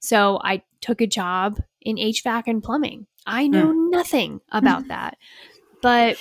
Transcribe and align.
So 0.00 0.40
I 0.42 0.62
took 0.80 1.00
a 1.00 1.06
job 1.06 1.60
in 1.80 1.96
HVAC 1.96 2.44
and 2.46 2.62
plumbing. 2.62 3.06
I 3.26 3.46
know 3.46 3.68
mm. 3.68 3.90
nothing 3.90 4.40
about 4.50 4.88
that. 4.88 5.16
But 5.82 6.18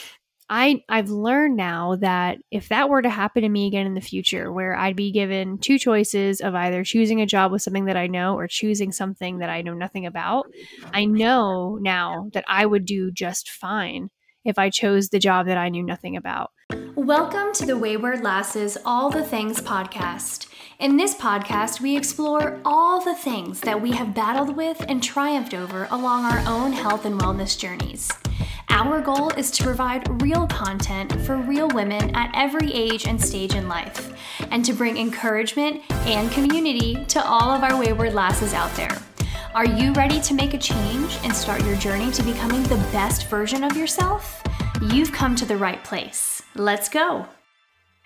I 0.49 0.83
I've 0.87 1.09
learned 1.09 1.57
now 1.57 1.97
that 1.97 2.37
if 2.51 2.69
that 2.69 2.89
were 2.89 3.01
to 3.01 3.09
happen 3.09 3.41
to 3.41 3.49
me 3.49 3.67
again 3.67 3.85
in 3.85 3.95
the 3.95 4.01
future 4.01 4.51
where 4.51 4.75
I'd 4.75 4.95
be 4.95 5.11
given 5.11 5.57
two 5.57 5.77
choices 5.77 6.39
of 6.39 6.55
either 6.55 6.83
choosing 6.83 7.21
a 7.21 7.25
job 7.25 7.51
with 7.51 7.61
something 7.61 7.85
that 7.85 7.97
I 7.97 8.07
know 8.07 8.35
or 8.37 8.47
choosing 8.47 8.91
something 8.91 9.39
that 9.39 9.49
I 9.49 9.61
know 9.61 9.73
nothing 9.73 10.05
about, 10.05 10.47
I 10.93 11.05
know 11.05 11.77
now 11.81 12.29
that 12.33 12.45
I 12.47 12.65
would 12.65 12.85
do 12.85 13.11
just 13.11 13.49
fine 13.49 14.09
if 14.45 14.57
I 14.57 14.69
chose 14.69 15.09
the 15.09 15.19
job 15.19 15.47
that 15.47 15.57
I 15.57 15.67
knew 15.67 15.83
nothing 15.83 16.15
about. 16.15 16.51
Welcome 16.69 17.53
to 17.53 17.65
the 17.65 17.77
Wayward 17.77 18.23
Lasses 18.23 18.77
All 18.83 19.09
the 19.09 19.23
Things 19.23 19.61
podcast. 19.61 20.47
In 20.79 20.97
this 20.97 21.15
podcast, 21.15 21.79
we 21.79 21.95
explore 21.95 22.59
all 22.65 22.99
the 23.01 23.15
things 23.15 23.61
that 23.61 23.81
we 23.81 23.91
have 23.91 24.13
battled 24.13 24.57
with 24.57 24.83
and 24.89 25.01
triumphed 25.01 25.53
over 25.53 25.87
along 25.89 26.25
our 26.25 26.39
own 26.45 26.73
health 26.73 27.05
and 27.05 27.17
wellness 27.21 27.57
journeys. 27.57 28.11
Our 28.67 28.99
goal 28.99 29.29
is 29.29 29.49
to 29.51 29.63
provide 29.63 30.21
real 30.21 30.45
content 30.47 31.13
for 31.21 31.37
real 31.37 31.69
women 31.69 32.13
at 32.13 32.31
every 32.33 32.73
age 32.73 33.07
and 33.07 33.23
stage 33.23 33.55
in 33.55 33.69
life, 33.69 34.13
and 34.51 34.65
to 34.65 34.73
bring 34.73 34.97
encouragement 34.97 35.83
and 35.89 36.29
community 36.31 37.05
to 37.05 37.25
all 37.25 37.49
of 37.49 37.63
our 37.63 37.79
wayward 37.79 38.13
lasses 38.13 38.53
out 38.53 38.75
there. 38.75 38.97
Are 39.55 39.65
you 39.65 39.93
ready 39.93 40.19
to 40.19 40.33
make 40.33 40.53
a 40.53 40.57
change 40.57 41.17
and 41.23 41.33
start 41.33 41.63
your 41.63 41.77
journey 41.77 42.11
to 42.11 42.23
becoming 42.23 42.63
the 42.63 42.75
best 42.91 43.29
version 43.29 43.63
of 43.63 43.77
yourself? 43.77 44.43
You've 44.81 45.13
come 45.13 45.35
to 45.37 45.45
the 45.45 45.55
right 45.55 45.81
place. 45.85 46.36
Let's 46.57 46.89
go. 46.89 47.27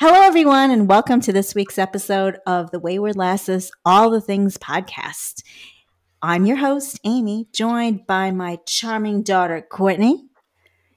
Hello, 0.02 0.22
everyone, 0.24 0.72
and 0.72 0.90
welcome 0.90 1.22
to 1.22 1.32
this 1.32 1.56
week's 1.56 1.80
episode 1.80 2.38
of 2.46 2.70
the 2.72 2.80
Wayward 2.80 3.16
Lasses 3.16 3.72
All 3.86 4.10
the 4.10 4.20
Things 4.20 4.58
podcast. 4.58 5.42
I'm 6.22 6.46
your 6.46 6.58
host, 6.58 7.00
Amy, 7.06 7.48
joined 7.54 8.06
by 8.08 8.32
my 8.32 8.60
charming 8.66 9.24
daughter, 9.24 9.62
Courtney. 9.62 10.26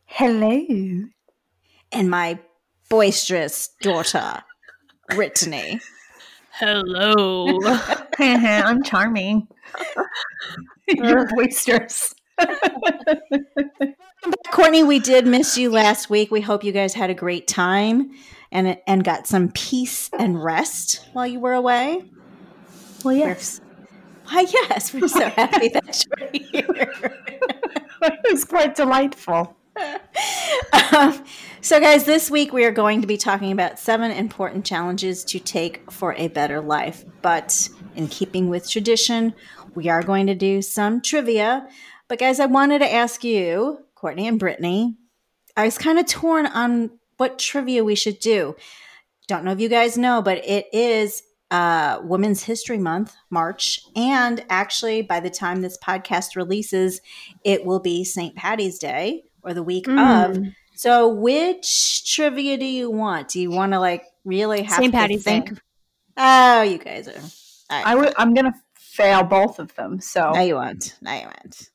Hello. 0.04 0.66
And 1.92 2.10
my 2.10 2.40
boisterous 2.90 3.68
daughter, 3.80 4.42
Brittany. 5.10 5.80
Hello. 6.50 7.60
I'm 8.18 8.82
charming. 8.82 9.46
You're 10.88 11.28
boisterous. 11.28 12.16
Courtney, 14.50 14.82
we 14.82 14.98
did 14.98 15.26
miss 15.26 15.58
you 15.58 15.70
last 15.70 16.08
week. 16.08 16.30
We 16.30 16.40
hope 16.40 16.64
you 16.64 16.72
guys 16.72 16.94
had 16.94 17.10
a 17.10 17.14
great 17.14 17.46
time 17.46 18.10
and 18.52 18.78
and 18.86 19.04
got 19.04 19.26
some 19.26 19.50
peace 19.50 20.10
and 20.18 20.42
rest 20.42 21.06
while 21.12 21.26
you 21.26 21.40
were 21.40 21.54
away. 21.54 22.04
Well, 23.04 23.14
yes. 23.14 23.60
Why, 24.26 24.46
yes, 24.50 24.94
we're 24.94 25.08
so 25.08 25.28
happy 25.28 25.68
that 25.68 26.04
you're 26.08 26.30
here. 26.32 27.18
it 28.02 28.32
was 28.32 28.44
quite 28.44 28.74
delightful. 28.74 29.56
Um, 30.92 31.24
so, 31.60 31.80
guys, 31.80 32.04
this 32.04 32.30
week 32.30 32.52
we 32.52 32.64
are 32.64 32.72
going 32.72 33.00
to 33.00 33.06
be 33.06 33.16
talking 33.16 33.52
about 33.52 33.78
seven 33.78 34.10
important 34.10 34.64
challenges 34.64 35.24
to 35.24 35.38
take 35.38 35.90
for 35.90 36.14
a 36.14 36.28
better 36.28 36.60
life. 36.60 37.04
But 37.20 37.68
in 37.96 38.08
keeping 38.08 38.48
with 38.48 38.70
tradition, 38.70 39.34
we 39.74 39.88
are 39.88 40.02
going 40.02 40.26
to 40.28 40.34
do 40.34 40.62
some 40.62 41.00
trivia. 41.00 41.68
But, 42.08 42.18
guys, 42.18 42.40
I 42.40 42.46
wanted 42.46 42.78
to 42.78 42.92
ask 42.92 43.24
you, 43.24 43.83
Courtney 44.04 44.28
and 44.28 44.38
Brittany, 44.38 44.98
I 45.56 45.64
was 45.64 45.78
kind 45.78 45.98
of 45.98 46.04
torn 46.04 46.44
on 46.44 46.90
what 47.16 47.38
trivia 47.38 47.82
we 47.82 47.94
should 47.94 48.18
do. 48.18 48.54
Don't 49.28 49.46
know 49.46 49.52
if 49.52 49.60
you 49.60 49.70
guys 49.70 49.96
know, 49.96 50.20
but 50.20 50.44
it 50.44 50.66
is 50.74 51.22
uh, 51.50 52.00
Women's 52.02 52.42
History 52.42 52.76
Month, 52.76 53.16
March. 53.30 53.80
And 53.96 54.44
actually, 54.50 55.00
by 55.00 55.20
the 55.20 55.30
time 55.30 55.62
this 55.62 55.78
podcast 55.78 56.36
releases, 56.36 57.00
it 57.44 57.64
will 57.64 57.80
be 57.80 58.04
St. 58.04 58.36
Patty's 58.36 58.78
Day 58.78 59.24
or 59.42 59.54
the 59.54 59.62
week 59.62 59.86
mm. 59.86 60.28
of. 60.28 60.52
So, 60.74 61.08
which 61.08 62.14
trivia 62.14 62.58
do 62.58 62.66
you 62.66 62.90
want? 62.90 63.28
Do 63.28 63.40
you 63.40 63.50
want 63.50 63.72
to 63.72 63.80
like 63.80 64.04
really 64.26 64.64
have 64.64 64.80
St. 64.80 64.92
Patty's 64.92 65.24
think? 65.24 65.54
Day. 65.54 65.60
Oh, 66.18 66.60
you 66.60 66.76
guys 66.76 67.08
are. 67.08 67.12
Right. 67.74 67.86
I 67.86 67.94
would. 67.94 68.12
I'm 68.18 68.34
gonna 68.34 68.52
fail 68.74 69.22
both 69.22 69.58
of 69.58 69.74
them. 69.76 69.98
So 70.02 70.32
now 70.32 70.42
you 70.42 70.56
won't. 70.56 70.94
Now 71.00 71.14
you 71.14 71.24
won't. 71.24 71.70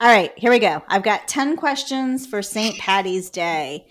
All 0.00 0.08
right, 0.08 0.32
here 0.36 0.50
we 0.50 0.58
go. 0.58 0.82
I've 0.88 1.02
got 1.02 1.28
ten 1.28 1.56
questions 1.56 2.26
for 2.26 2.42
St. 2.42 2.78
Patty's 2.78 3.30
Day. 3.30 3.86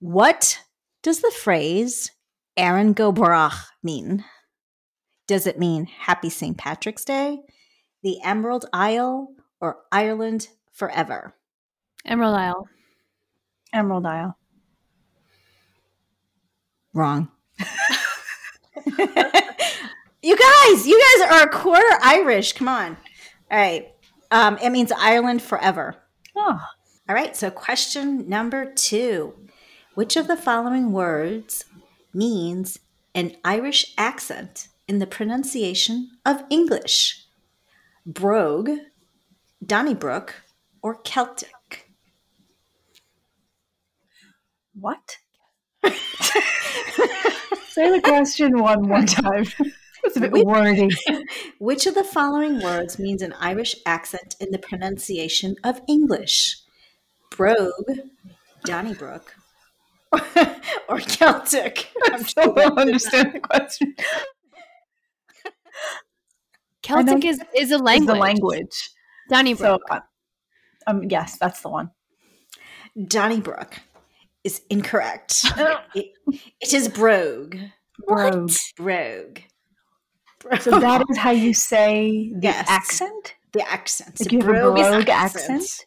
What 0.00 0.58
does 1.02 1.20
the 1.20 1.30
phrase 1.30 2.10
Erin 2.56 2.92
go 2.92 3.12
bragh" 3.12 3.54
mean? 3.82 4.24
Does 5.26 5.46
it 5.46 5.58
mean 5.58 5.86
Happy 5.86 6.28
St. 6.28 6.56
Patrick's 6.58 7.04
Day, 7.04 7.38
the 8.02 8.20
Emerald 8.22 8.66
Isle, 8.72 9.34
or 9.60 9.78
Ireland 9.90 10.48
forever? 10.72 11.34
Emerald 12.04 12.34
Isle. 12.34 12.68
Emerald 13.72 14.06
Isle. 14.06 14.36
Wrong. 16.92 17.28
you 18.86 20.36
guys, 20.36 20.86
you 20.86 21.02
guys 21.18 21.30
are 21.30 21.42
a 21.42 21.50
quarter 21.50 21.98
Irish. 22.02 22.52
Come 22.52 22.68
on. 22.68 22.96
All 23.50 23.58
right. 23.58 23.93
Um, 24.34 24.58
it 24.58 24.70
means 24.70 24.90
Ireland 24.90 25.42
forever. 25.42 25.94
Oh. 26.34 26.60
All 27.08 27.14
right. 27.14 27.36
So, 27.36 27.50
question 27.52 28.28
number 28.28 28.64
two 28.64 29.32
Which 29.94 30.16
of 30.16 30.26
the 30.26 30.36
following 30.36 30.90
words 30.90 31.66
means 32.12 32.80
an 33.14 33.36
Irish 33.44 33.94
accent 33.96 34.66
in 34.88 34.98
the 34.98 35.06
pronunciation 35.06 36.10
of 36.26 36.42
English? 36.50 37.26
Brogue, 38.04 38.70
Donnybrook, 39.64 40.34
or 40.82 40.96
Celtic? 40.96 41.92
What? 44.74 45.18
Say 47.68 47.88
the 47.88 48.00
question 48.02 48.58
one 48.58 48.82
more 48.82 49.04
time. 49.04 49.46
It's 50.04 50.16
a 50.16 50.20
bit 50.20 50.32
which, 50.32 50.44
wordy. 50.44 50.90
Which 51.58 51.86
of 51.86 51.94
the 51.94 52.04
following 52.04 52.62
words 52.62 52.98
means 52.98 53.22
an 53.22 53.32
Irish 53.40 53.74
accent 53.86 54.36
in 54.38 54.50
the 54.50 54.58
pronunciation 54.58 55.56
of 55.64 55.80
English? 55.88 56.58
Brogue, 57.30 57.98
Donnybrook, 58.64 59.34
or 60.88 61.00
Celtic? 61.00 61.88
I 62.12 62.22
still 62.22 62.52
don't 62.52 62.78
understand 62.78 63.32
the 63.34 63.40
question. 63.40 63.94
Celtic 66.82 67.24
is, 67.24 67.40
is 67.56 67.70
a 67.70 67.78
language. 67.78 68.16
Is 68.16 68.20
language. 68.20 68.90
Donnybrook. 69.30 69.82
So, 69.88 69.94
uh, 69.96 70.00
um, 70.86 71.04
yes, 71.04 71.38
that's 71.38 71.60
the 71.62 71.70
one. 71.70 71.90
Donnybrook 73.02 73.80
is 74.44 74.60
incorrect. 74.68 75.44
it, 75.94 76.12
it 76.60 76.74
is 76.74 76.88
brogue. 76.88 77.56
Brogue. 78.06 78.52
Brogue. 78.76 79.40
Brogue. 80.44 80.60
So 80.60 80.70
that 80.80 81.02
is 81.10 81.18
how 81.18 81.30
you 81.30 81.54
say 81.54 82.32
the 82.34 82.48
yes. 82.48 82.66
accent? 82.68 83.34
The 83.52 83.68
accent. 83.68 84.20
Like 84.20 84.32
you 84.32 84.38
have 84.38 84.46
brogue, 84.46 84.78
a 84.78 84.82
brogue 84.82 85.08
accent. 85.08 85.62
accent. 85.62 85.86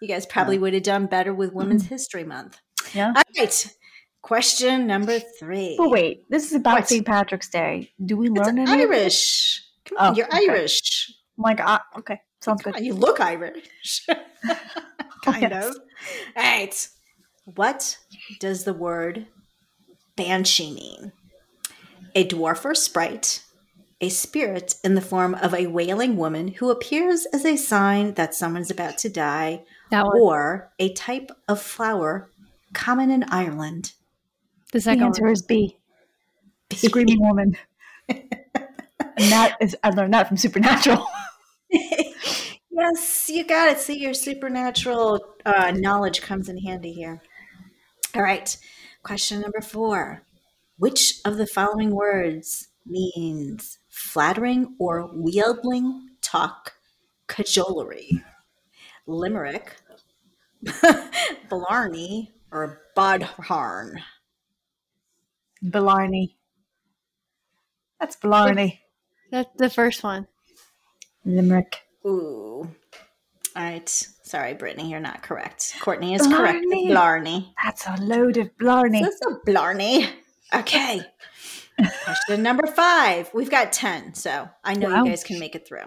You 0.00 0.08
guys 0.08 0.26
probably 0.26 0.56
yeah. 0.56 0.62
would 0.62 0.74
have 0.74 0.82
done 0.82 1.06
better 1.06 1.34
with 1.34 1.52
Women's 1.52 1.84
mm-hmm. 1.84 1.94
History 1.94 2.24
Month. 2.24 2.60
Yeah. 2.94 3.12
All 3.16 3.22
right. 3.36 3.74
Question 4.22 4.86
number 4.86 5.18
three. 5.38 5.74
But 5.78 5.90
wait, 5.90 6.24
this 6.28 6.46
is 6.46 6.54
about 6.54 6.88
St. 6.88 7.06
Patrick's 7.06 7.48
Day. 7.48 7.92
Do 8.04 8.16
we 8.16 8.28
learn 8.28 8.58
it's 8.58 8.70
any? 8.70 8.82
Irish. 8.82 9.62
Come 9.86 9.98
on, 9.98 10.12
oh, 10.12 10.16
you're 10.16 10.26
okay. 10.26 10.48
Irish. 10.48 11.10
Oh 11.10 11.14
my 11.38 11.54
God. 11.54 11.80
Okay. 11.98 12.20
Sounds 12.40 12.62
good. 12.62 12.76
On, 12.76 12.84
you 12.84 12.94
look 12.94 13.20
Irish. 13.20 14.06
kind 15.24 15.52
oh, 15.52 15.68
of. 15.68 15.76
All 16.36 16.42
right. 16.42 16.88
What 17.44 17.98
does 18.40 18.64
the 18.64 18.74
word 18.74 19.26
banshee 20.16 20.74
mean? 20.74 21.12
A 22.14 22.26
dwarf 22.26 22.64
or 22.64 22.74
sprite, 22.74 23.44
a 24.00 24.08
spirit 24.08 24.76
in 24.84 24.94
the 24.94 25.00
form 25.00 25.34
of 25.34 25.52
a 25.54 25.66
wailing 25.66 26.16
woman 26.16 26.48
who 26.48 26.70
appears 26.70 27.26
as 27.26 27.44
a 27.44 27.56
sign 27.56 28.14
that 28.14 28.34
someone's 28.34 28.70
about 28.70 28.98
to 28.98 29.08
die, 29.08 29.64
or 29.92 30.72
a 30.78 30.92
type 30.92 31.30
of 31.48 31.60
flower 31.60 32.30
common 32.72 33.10
in 33.10 33.24
Ireland. 33.24 33.92
The 34.72 34.80
second 34.80 35.00
the 35.00 35.06
answer 35.06 35.24
one. 35.24 35.32
is 35.32 35.42
B. 35.42 35.78
B. 36.68 36.76
Screaming 36.76 37.20
woman. 37.20 37.56
and 38.08 38.22
that 39.16 39.56
is 39.60 39.76
I 39.82 39.90
learned 39.90 40.14
that 40.14 40.28
from 40.28 40.36
Supernatural. 40.36 41.06
yes, 41.70 43.28
you 43.28 43.44
got 43.44 43.68
it. 43.68 43.78
See, 43.78 43.98
your 43.98 44.14
supernatural 44.14 45.24
uh, 45.44 45.72
knowledge 45.74 46.20
comes 46.20 46.48
in 46.48 46.58
handy 46.58 46.92
here. 46.92 47.22
All 48.14 48.22
right. 48.22 48.56
Question 49.02 49.40
number 49.40 49.60
four. 49.60 50.22
Which 50.76 51.20
of 51.24 51.36
the 51.38 51.46
following 51.46 51.94
words 51.94 52.68
means 52.86 53.78
flattering 53.98 54.76
or 54.78 55.08
wheedling 55.14 56.08
talk 56.22 56.74
cajolery? 57.26 58.22
Limerick, 59.06 59.76
Blarney, 61.48 62.32
or 62.52 62.82
Bodhran? 62.96 64.00
Blarney. 65.62 66.36
That's 67.98 68.16
Blarney. 68.16 68.80
That's 69.30 69.50
the 69.56 69.70
first 69.70 70.02
one. 70.04 70.26
Limerick. 71.24 71.82
Ooh. 72.06 72.70
All 73.56 73.62
right. 73.62 73.88
Sorry, 73.88 74.54
Brittany, 74.54 74.90
you're 74.90 75.00
not 75.00 75.22
correct. 75.22 75.74
Courtney 75.80 76.14
is 76.14 76.26
correct. 76.26 76.64
Blarney. 76.64 76.88
Blarney. 76.88 77.54
That's 77.64 77.86
a 77.86 77.96
load 78.00 78.36
of 78.36 78.56
blarney. 78.58 79.02
That's 79.02 79.20
a 79.26 79.50
Blarney. 79.50 80.08
Okay. 80.54 81.00
Question 82.04 82.42
number 82.42 82.66
five. 82.66 83.30
We've 83.32 83.50
got 83.50 83.72
10, 83.72 84.14
so 84.14 84.48
I 84.64 84.74
know 84.74 84.88
Wow. 84.90 85.04
you 85.04 85.10
guys 85.10 85.24
can 85.24 85.38
make 85.38 85.54
it 85.54 85.66
through. 85.66 85.86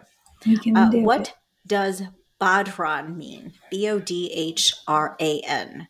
Uh, 0.75 0.89
do 0.89 1.03
what 1.03 1.21
it. 1.29 1.33
does 1.67 2.03
bodhran 2.39 3.15
mean? 3.15 3.53
B 3.69 3.87
O 3.89 3.99
D 3.99 4.31
H 4.33 4.73
R 4.87 5.15
A 5.19 5.41
N. 5.41 5.87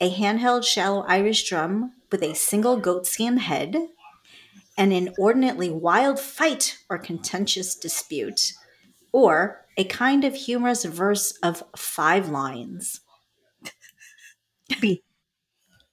A 0.00 0.10
handheld 0.12 0.64
shallow 0.64 1.02
Irish 1.08 1.48
drum 1.48 1.92
with 2.12 2.22
a 2.22 2.34
single 2.34 2.76
goatskin 2.78 3.38
head, 3.38 3.76
an 4.76 4.92
inordinately 4.92 5.70
wild 5.70 6.20
fight 6.20 6.78
or 6.90 6.98
contentious 6.98 7.74
dispute, 7.74 8.52
or 9.12 9.64
a 9.78 9.84
kind 9.84 10.24
of 10.24 10.34
humorous 10.34 10.84
verse 10.84 11.32
of 11.42 11.62
five 11.76 12.28
lines. 12.28 13.00
B. 14.80 15.02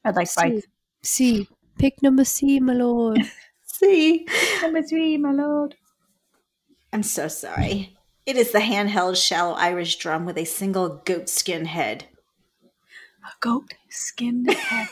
I'd 0.03 0.15
like 0.15 0.27
five. 0.29 0.63
C. 1.01 1.47
Pick 1.77 2.01
number 2.01 2.23
C, 2.25 2.59
my 2.59 2.73
lord. 2.73 3.19
See? 3.65 4.27
Number 4.61 4.81
three, 4.81 5.17
my 5.17 5.31
lord. 5.31 5.75
I'm 6.91 7.03
so 7.03 7.27
sorry. 7.27 7.97
It 8.25 8.37
is 8.37 8.51
the 8.51 8.59
handheld 8.59 9.17
shallow 9.21 9.53
Irish 9.55 9.97
drum 9.97 10.25
with 10.25 10.37
a 10.37 10.45
single 10.45 11.01
goatskin 11.05 11.65
head. 11.65 12.05
A 13.25 13.31
goat 13.39 13.73
skin 13.89 14.45
head. 14.49 14.87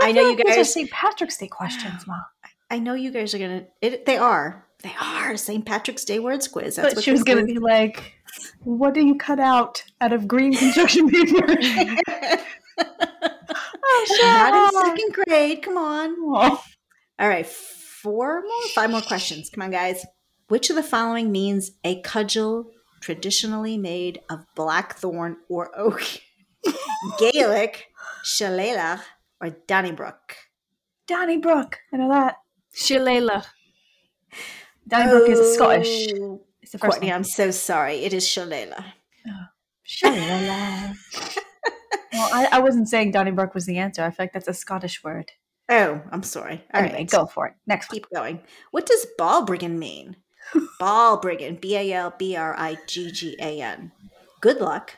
I, 0.00 0.08
I 0.08 0.12
know 0.12 0.20
feel 0.22 0.30
you 0.30 0.36
like 0.36 0.46
these 0.46 0.54
are 0.54 0.56
guys- 0.58 0.72
St. 0.74 0.90
Patrick's 0.90 1.36
Day 1.36 1.48
questions, 1.48 2.04
Mom. 2.06 2.22
I 2.70 2.78
know 2.80 2.94
you 2.94 3.10
guys 3.12 3.34
are 3.34 3.38
gonna. 3.38 3.66
It, 3.80 4.04
they 4.06 4.16
are. 4.16 4.66
They 4.82 4.92
are 5.00 5.36
St. 5.36 5.64
Patrick's 5.64 6.04
Day 6.04 6.18
words 6.18 6.48
quiz. 6.48 6.76
That's 6.76 6.88
But 6.88 6.96
what 6.96 7.04
she 7.04 7.12
was 7.12 7.22
going 7.22 7.38
to 7.38 7.44
is. 7.50 7.54
be 7.54 7.58
like, 7.58 8.14
what 8.64 8.92
do 8.92 9.06
you 9.06 9.14
cut 9.14 9.38
out 9.40 9.82
out 10.00 10.12
of 10.12 10.26
green 10.28 10.54
construction 10.54 11.08
paper? 11.10 11.46
Oh, 13.96 14.70
Not 14.72 14.74
in 14.74 14.98
second 14.98 15.24
grade. 15.26 15.62
Come 15.62 15.76
on. 15.76 16.14
Oh. 16.18 16.62
All 17.18 17.28
right, 17.28 17.46
four 17.46 18.42
more, 18.42 18.68
five 18.74 18.90
more 18.90 19.00
questions. 19.00 19.50
Come 19.50 19.62
on, 19.62 19.70
guys. 19.70 20.04
Which 20.48 20.68
of 20.70 20.76
the 20.76 20.82
following 20.82 21.30
means 21.32 21.70
a 21.84 22.00
cudgel 22.02 22.70
traditionally 23.00 23.78
made 23.78 24.20
of 24.28 24.44
blackthorn 24.56 25.36
or 25.48 25.70
oak? 25.78 26.02
Gaelic, 27.18 27.86
shillelagh, 28.24 29.00
or 29.40 29.50
Donnybrook? 29.66 30.36
Donnybrook. 31.06 31.78
I 31.92 31.96
know 31.96 32.08
that. 32.08 32.36
Shillelagh. 32.74 33.44
Donnybrook 34.88 35.28
is 35.28 35.54
Scottish. 35.54 36.08
Oh, 36.20 36.42
It's 36.62 36.72
the 36.72 36.78
first 36.78 36.92
Courtney, 36.94 37.08
one. 37.08 37.16
I'm 37.16 37.24
so 37.24 37.50
sorry. 37.50 37.96
It 38.04 38.12
is 38.12 38.26
shillelagh. 38.26 38.84
Oh, 39.28 39.44
Shalala. 39.86 40.94
well, 42.14 42.30
I, 42.32 42.48
I 42.52 42.58
wasn't 42.60 42.88
saying 42.88 43.10
Donnybrook 43.10 43.54
was 43.54 43.66
the 43.66 43.78
answer. 43.78 44.02
I 44.02 44.10
feel 44.10 44.24
like 44.24 44.32
that's 44.32 44.48
a 44.48 44.54
Scottish 44.54 45.02
word. 45.02 45.32
Oh, 45.68 46.00
I'm 46.10 46.22
sorry. 46.22 46.62
All 46.72 46.80
right, 46.80 46.90
anyway, 46.90 47.04
go 47.04 47.26
for 47.26 47.46
it. 47.46 47.54
Next 47.66 47.90
one. 47.90 47.96
Keep 47.96 48.06
going. 48.14 48.40
What 48.70 48.86
does 48.86 49.06
Balbriggan 49.18 49.78
mean? 49.78 50.16
Balbriggan, 50.80 51.60
B 51.60 51.76
A 51.76 51.92
L 51.92 52.14
B 52.16 52.36
R 52.36 52.54
I 52.56 52.78
G 52.86 53.10
G 53.10 53.36
A 53.40 53.60
N. 53.60 53.92
Good 54.40 54.60
luck. 54.60 54.96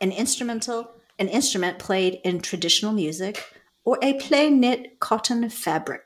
An 0.00 0.12
instrumental, 0.12 0.90
an 1.18 1.28
instrument 1.28 1.78
played 1.78 2.20
in 2.24 2.40
traditional 2.40 2.92
music, 2.92 3.44
or 3.84 3.98
a 4.02 4.14
plain 4.14 4.60
knit 4.60 4.98
cotton 5.00 5.48
fabric. 5.48 6.02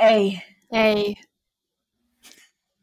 A. 0.00 0.42
A. 0.72 1.16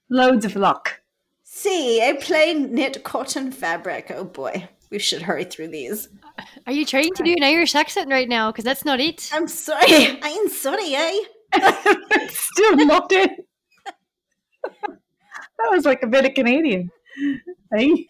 Loads 0.10 0.46
of 0.46 0.56
luck. 0.56 1.02
C, 1.44 2.02
a 2.02 2.16
plain 2.16 2.74
knit 2.74 3.04
cotton 3.04 3.52
fabric. 3.52 4.12
Oh 4.16 4.24
boy, 4.24 4.70
we 4.92 5.00
should 5.00 5.22
hurry 5.22 5.46
through 5.46 5.70
these. 5.70 6.10
Are 6.68 6.74
you 6.74 6.86
trying 6.86 7.14
to 7.14 7.24
do 7.24 7.34
an 7.34 7.44
Irish 7.44 7.76
accent 7.76 8.10
right 8.10 8.28
now? 8.28 8.52
Because 8.52 8.66
that's 8.66 8.86
not 8.86 9.00
it. 9.00 9.30
I'm 9.34 9.48
sorry. 9.48 10.20
I'm 10.22 10.50
sorry, 10.50 10.94
eh? 10.94 11.20
Still 12.30 12.76
not 12.86 13.12
it. 13.12 13.32
that 13.84 15.72
was 15.72 15.86
like 15.86 16.04
a 16.04 16.08
bit 16.08 16.26
of 16.26 16.34
Canadian. 16.34 16.92
Hey? 17.74 18.08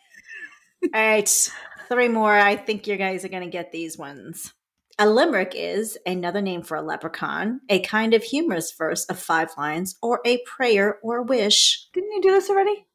All 0.84 0.90
right, 0.94 1.52
three 1.88 2.08
more. 2.08 2.36
I 2.36 2.56
think 2.56 2.88
you 2.88 2.98
guys 2.98 3.24
are 3.24 3.30
going 3.30 3.44
to 3.44 3.50
get 3.50 3.72
these 3.72 3.98
ones. 3.98 4.54
A 4.98 5.10
limerick 5.10 5.54
is 5.56 5.98
another 6.06 6.42
name 6.42 6.64
for 6.64 6.78
a 6.78 6.82
leprechaun, 6.82 7.62
a 7.70 7.80
kind 7.80 8.14
of 8.14 8.24
humorous 8.24 8.72
verse 8.72 9.06
of 9.06 9.20
five 9.20 9.50
lines, 9.58 9.96
or 10.02 10.22
a 10.26 10.40
prayer 10.46 11.00
or 11.02 11.22
wish. 11.24 11.88
Didn't 11.94 12.12
you 12.12 12.22
do 12.22 12.32
this 12.32 12.50
already? 12.50 12.86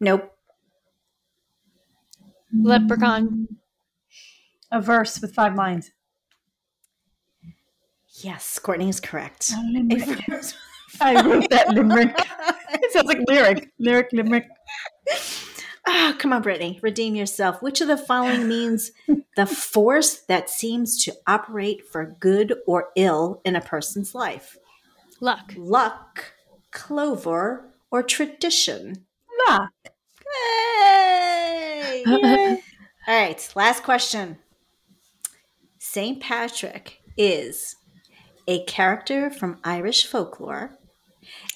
Nope. 0.00 0.35
Leprechaun. 2.62 3.48
A 4.72 4.80
verse 4.80 5.20
with 5.20 5.34
five 5.34 5.54
lines. 5.54 5.90
Yes, 8.22 8.58
Courtney 8.58 8.88
is 8.88 9.00
correct. 9.00 9.52
A 9.52 9.56
A 9.56 9.62
limerick. 9.72 10.26
verse- 10.28 10.54
I 11.00 11.20
wrote 11.26 11.50
that 11.50 11.68
limerick. 11.68 12.14
It 12.72 12.92
sounds 12.92 13.06
like 13.06 13.18
lyric. 13.28 13.70
Lyric, 13.78 14.08
limerick. 14.12 14.46
Ah, 15.86 16.16
come 16.18 16.32
on, 16.32 16.42
Brittany, 16.42 16.80
redeem 16.82 17.14
yourself. 17.14 17.60
Which 17.62 17.80
of 17.80 17.88
the 17.88 17.98
following 17.98 18.48
means 18.56 18.92
the 19.36 19.46
force 19.46 20.20
that 20.28 20.48
seems 20.50 21.04
to 21.04 21.12
operate 21.26 21.86
for 21.86 22.16
good 22.18 22.54
or 22.66 22.88
ill 22.96 23.40
in 23.44 23.54
a 23.56 23.60
person's 23.60 24.14
life? 24.14 24.56
Luck. 25.20 25.52
Luck, 25.56 26.32
clover, 26.72 27.72
or 27.90 28.02
tradition? 28.02 29.04
Luck. 29.48 29.70
Hey! 30.34 31.45
All 32.06 33.14
right, 33.14 33.52
last 33.56 33.82
question. 33.82 34.38
St. 35.78 36.20
Patrick 36.20 37.00
is 37.16 37.76
a 38.48 38.64
character 38.64 39.30
from 39.30 39.58
Irish 39.64 40.06
folklore, 40.06 40.76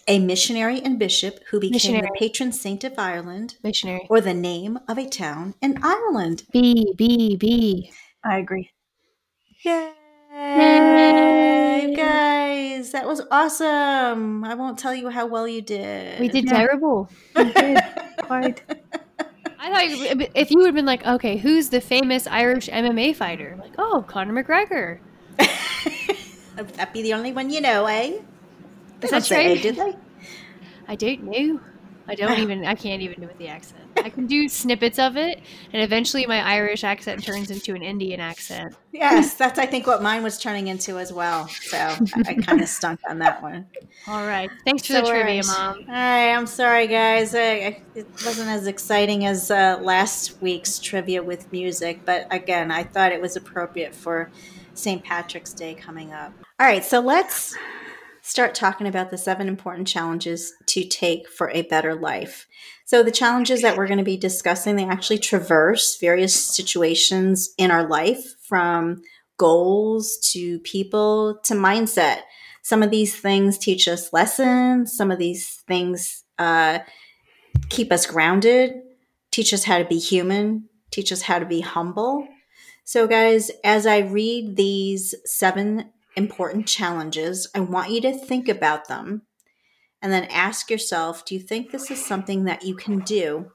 a 0.08 0.18
missionary 0.18 0.80
and 0.80 0.98
bishop 0.98 1.40
who 1.50 1.60
became 1.60 1.72
Missionary. 1.72 2.08
the 2.12 2.18
patron 2.18 2.52
saint 2.52 2.84
of 2.84 2.94
Ireland, 2.98 3.56
Missionary. 3.62 4.06
or 4.08 4.20
the 4.20 4.34
name 4.34 4.78
of 4.88 4.98
a 4.98 5.08
town 5.08 5.54
in 5.60 5.78
Ireland. 5.82 6.44
B. 6.52 6.92
B. 6.96 7.36
B. 7.36 7.92
I 8.24 8.38
agree. 8.38 8.70
Yay! 9.64 9.92
Yay! 10.32 11.94
Guys, 11.96 12.92
that 12.92 13.06
was 13.06 13.20
awesome. 13.30 14.44
I 14.44 14.54
won't 14.54 14.78
tell 14.78 14.94
you 14.94 15.08
how 15.10 15.26
well 15.26 15.46
you 15.48 15.60
did. 15.62 16.20
We 16.20 16.28
did 16.28 16.44
Yeah. 16.46 16.52
terrible. 16.56 17.10
You 17.36 17.52
did. 17.52 17.78
Quite. 18.22 18.62
I 19.62 19.70
thought 19.70 19.88
you, 19.90 20.26
if 20.34 20.50
you 20.50 20.58
would 20.58 20.66
have 20.66 20.74
been 20.74 20.86
like, 20.86 21.06
okay, 21.06 21.36
who's 21.36 21.68
the 21.68 21.82
famous 21.82 22.26
Irish 22.26 22.68
MMA 22.68 23.14
fighter? 23.14 23.56
Like, 23.60 23.74
oh, 23.76 24.02
Conor 24.08 24.42
McGregor. 24.42 25.00
Would 26.56 26.68
that 26.74 26.94
be 26.94 27.02
the 27.02 27.12
only 27.12 27.32
one 27.32 27.50
you 27.50 27.60
know, 27.60 27.84
eh? 27.84 28.20
They 29.00 29.08
Is 29.08 29.28
that 29.28 29.30
right? 29.30 29.60
did 29.60 29.76
they? 29.76 29.96
I 30.88 30.96
don't 30.96 31.24
know. 31.24 31.60
I 32.08 32.14
don't 32.14 32.38
even. 32.38 32.64
I 32.64 32.74
can't 32.74 33.02
even 33.02 33.16
do 33.20 33.22
it 33.22 33.28
with 33.28 33.38
the 33.38 33.48
accent. 33.48 33.82
I 33.96 34.10
can 34.10 34.26
do 34.26 34.48
snippets 34.48 34.98
of 34.98 35.16
it, 35.16 35.40
and 35.72 35.82
eventually 35.82 36.26
my 36.26 36.40
Irish 36.40 36.82
accent 36.84 37.24
turns 37.24 37.50
into 37.50 37.74
an 37.74 37.82
Indian 37.82 38.20
accent. 38.20 38.74
Yes, 38.92 39.34
that's 39.34 39.58
I 39.58 39.66
think 39.66 39.86
what 39.86 40.02
mine 40.02 40.22
was 40.22 40.38
turning 40.38 40.68
into 40.68 40.98
as 40.98 41.12
well. 41.12 41.48
So 41.48 41.76
I, 41.76 42.06
I 42.26 42.34
kind 42.34 42.60
of 42.60 42.68
stunk 42.68 43.00
on 43.08 43.18
that 43.20 43.42
one. 43.42 43.66
All 44.08 44.26
right. 44.26 44.50
Thanks 44.64 44.86
for 44.86 44.94
So, 44.94 45.02
the 45.02 45.08
trivia, 45.08 45.42
mom. 45.46 45.78
All 45.88 45.94
right, 45.94 46.32
I'm 46.34 46.46
sorry, 46.46 46.86
guys. 46.86 47.34
I, 47.34 47.40
I, 47.40 47.82
it 47.94 48.06
wasn't 48.24 48.48
as 48.48 48.66
exciting 48.66 49.26
as 49.26 49.50
uh, 49.50 49.78
last 49.80 50.40
week's 50.42 50.78
trivia 50.78 51.22
with 51.22 51.52
music, 51.52 52.00
but 52.04 52.26
again, 52.32 52.70
I 52.70 52.82
thought 52.82 53.12
it 53.12 53.20
was 53.20 53.36
appropriate 53.36 53.94
for 53.94 54.30
St. 54.74 55.04
Patrick's 55.04 55.52
Day 55.52 55.74
coming 55.74 56.12
up. 56.12 56.32
All 56.58 56.66
right, 56.66 56.84
so 56.84 57.00
let's 57.00 57.56
start 58.30 58.54
talking 58.54 58.86
about 58.86 59.10
the 59.10 59.18
seven 59.18 59.48
important 59.48 59.88
challenges 59.88 60.52
to 60.66 60.84
take 60.84 61.28
for 61.28 61.50
a 61.50 61.62
better 61.62 61.96
life. 61.96 62.46
So, 62.84 63.02
the 63.02 63.10
challenges 63.10 63.60
that 63.62 63.76
we're 63.76 63.88
going 63.88 63.98
to 63.98 64.04
be 64.04 64.16
discussing, 64.16 64.76
they 64.76 64.84
actually 64.84 65.18
traverse 65.18 65.98
various 65.98 66.32
situations 66.32 67.52
in 67.58 67.72
our 67.72 67.88
life 67.88 68.24
from 68.46 69.02
goals 69.36 70.16
to 70.32 70.60
people 70.60 71.40
to 71.42 71.54
mindset. 71.54 72.20
Some 72.62 72.84
of 72.84 72.92
these 72.92 73.18
things 73.18 73.58
teach 73.58 73.88
us 73.88 74.12
lessons, 74.12 74.96
some 74.96 75.10
of 75.10 75.18
these 75.18 75.62
things 75.66 76.22
uh, 76.38 76.80
keep 77.68 77.90
us 77.90 78.06
grounded, 78.06 78.74
teach 79.32 79.52
us 79.52 79.64
how 79.64 79.78
to 79.78 79.84
be 79.84 79.98
human, 79.98 80.68
teach 80.92 81.10
us 81.10 81.22
how 81.22 81.40
to 81.40 81.46
be 81.46 81.62
humble. 81.62 82.28
So, 82.84 83.08
guys, 83.08 83.50
as 83.64 83.86
I 83.86 83.98
read 83.98 84.54
these 84.54 85.16
seven 85.24 85.90
important 86.20 86.66
challenges, 86.66 87.48
I 87.54 87.60
want 87.60 87.90
you 87.90 88.00
to 88.02 88.12
think 88.12 88.48
about 88.48 88.88
them 88.88 89.22
and 90.02 90.12
then 90.12 90.24
ask 90.24 90.70
yourself 90.70 91.24
do 91.24 91.34
you 91.34 91.40
think 91.40 91.70
this 91.70 91.90
is 91.90 92.04
something 92.04 92.44
that 92.44 92.62
you 92.62 92.76
can 92.76 93.00
do? 93.00 93.50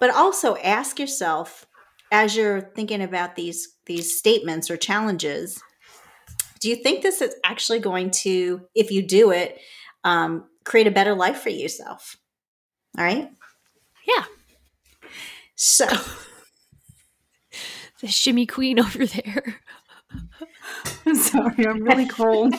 But 0.00 0.10
also 0.10 0.56
ask 0.56 0.98
yourself 0.98 1.66
as 2.12 2.36
you're 2.36 2.60
thinking 2.60 3.02
about 3.02 3.36
these 3.36 3.76
these 3.86 4.16
statements 4.16 4.70
or 4.70 4.76
challenges, 4.76 5.62
do 6.60 6.68
you 6.68 6.76
think 6.76 7.02
this 7.02 7.20
is 7.20 7.34
actually 7.44 7.80
going 7.80 8.10
to, 8.10 8.62
if 8.74 8.90
you 8.90 9.06
do 9.06 9.30
it, 9.30 9.58
um, 10.02 10.48
create 10.64 10.86
a 10.86 10.90
better 10.90 11.14
life 11.14 11.42
for 11.42 11.50
yourself? 11.50 12.16
All 12.96 13.04
right. 13.04 13.28
Yeah. 14.06 14.24
So 15.54 15.86
the 18.00 18.08
shimmy 18.08 18.46
queen 18.46 18.80
over 18.80 19.06
there. 19.06 19.60
I'm 21.06 21.14
sorry, 21.20 21.66
I'm 21.66 21.82
really 21.82 22.06
cold. 22.06 22.54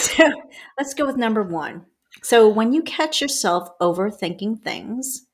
so 0.00 0.32
let's 0.78 0.94
go 0.94 1.06
with 1.06 1.16
number 1.16 1.42
one. 1.42 1.86
So 2.22 2.48
when 2.48 2.72
you 2.72 2.82
catch 2.82 3.20
yourself 3.20 3.68
overthinking 3.80 4.60
things, 4.60 5.26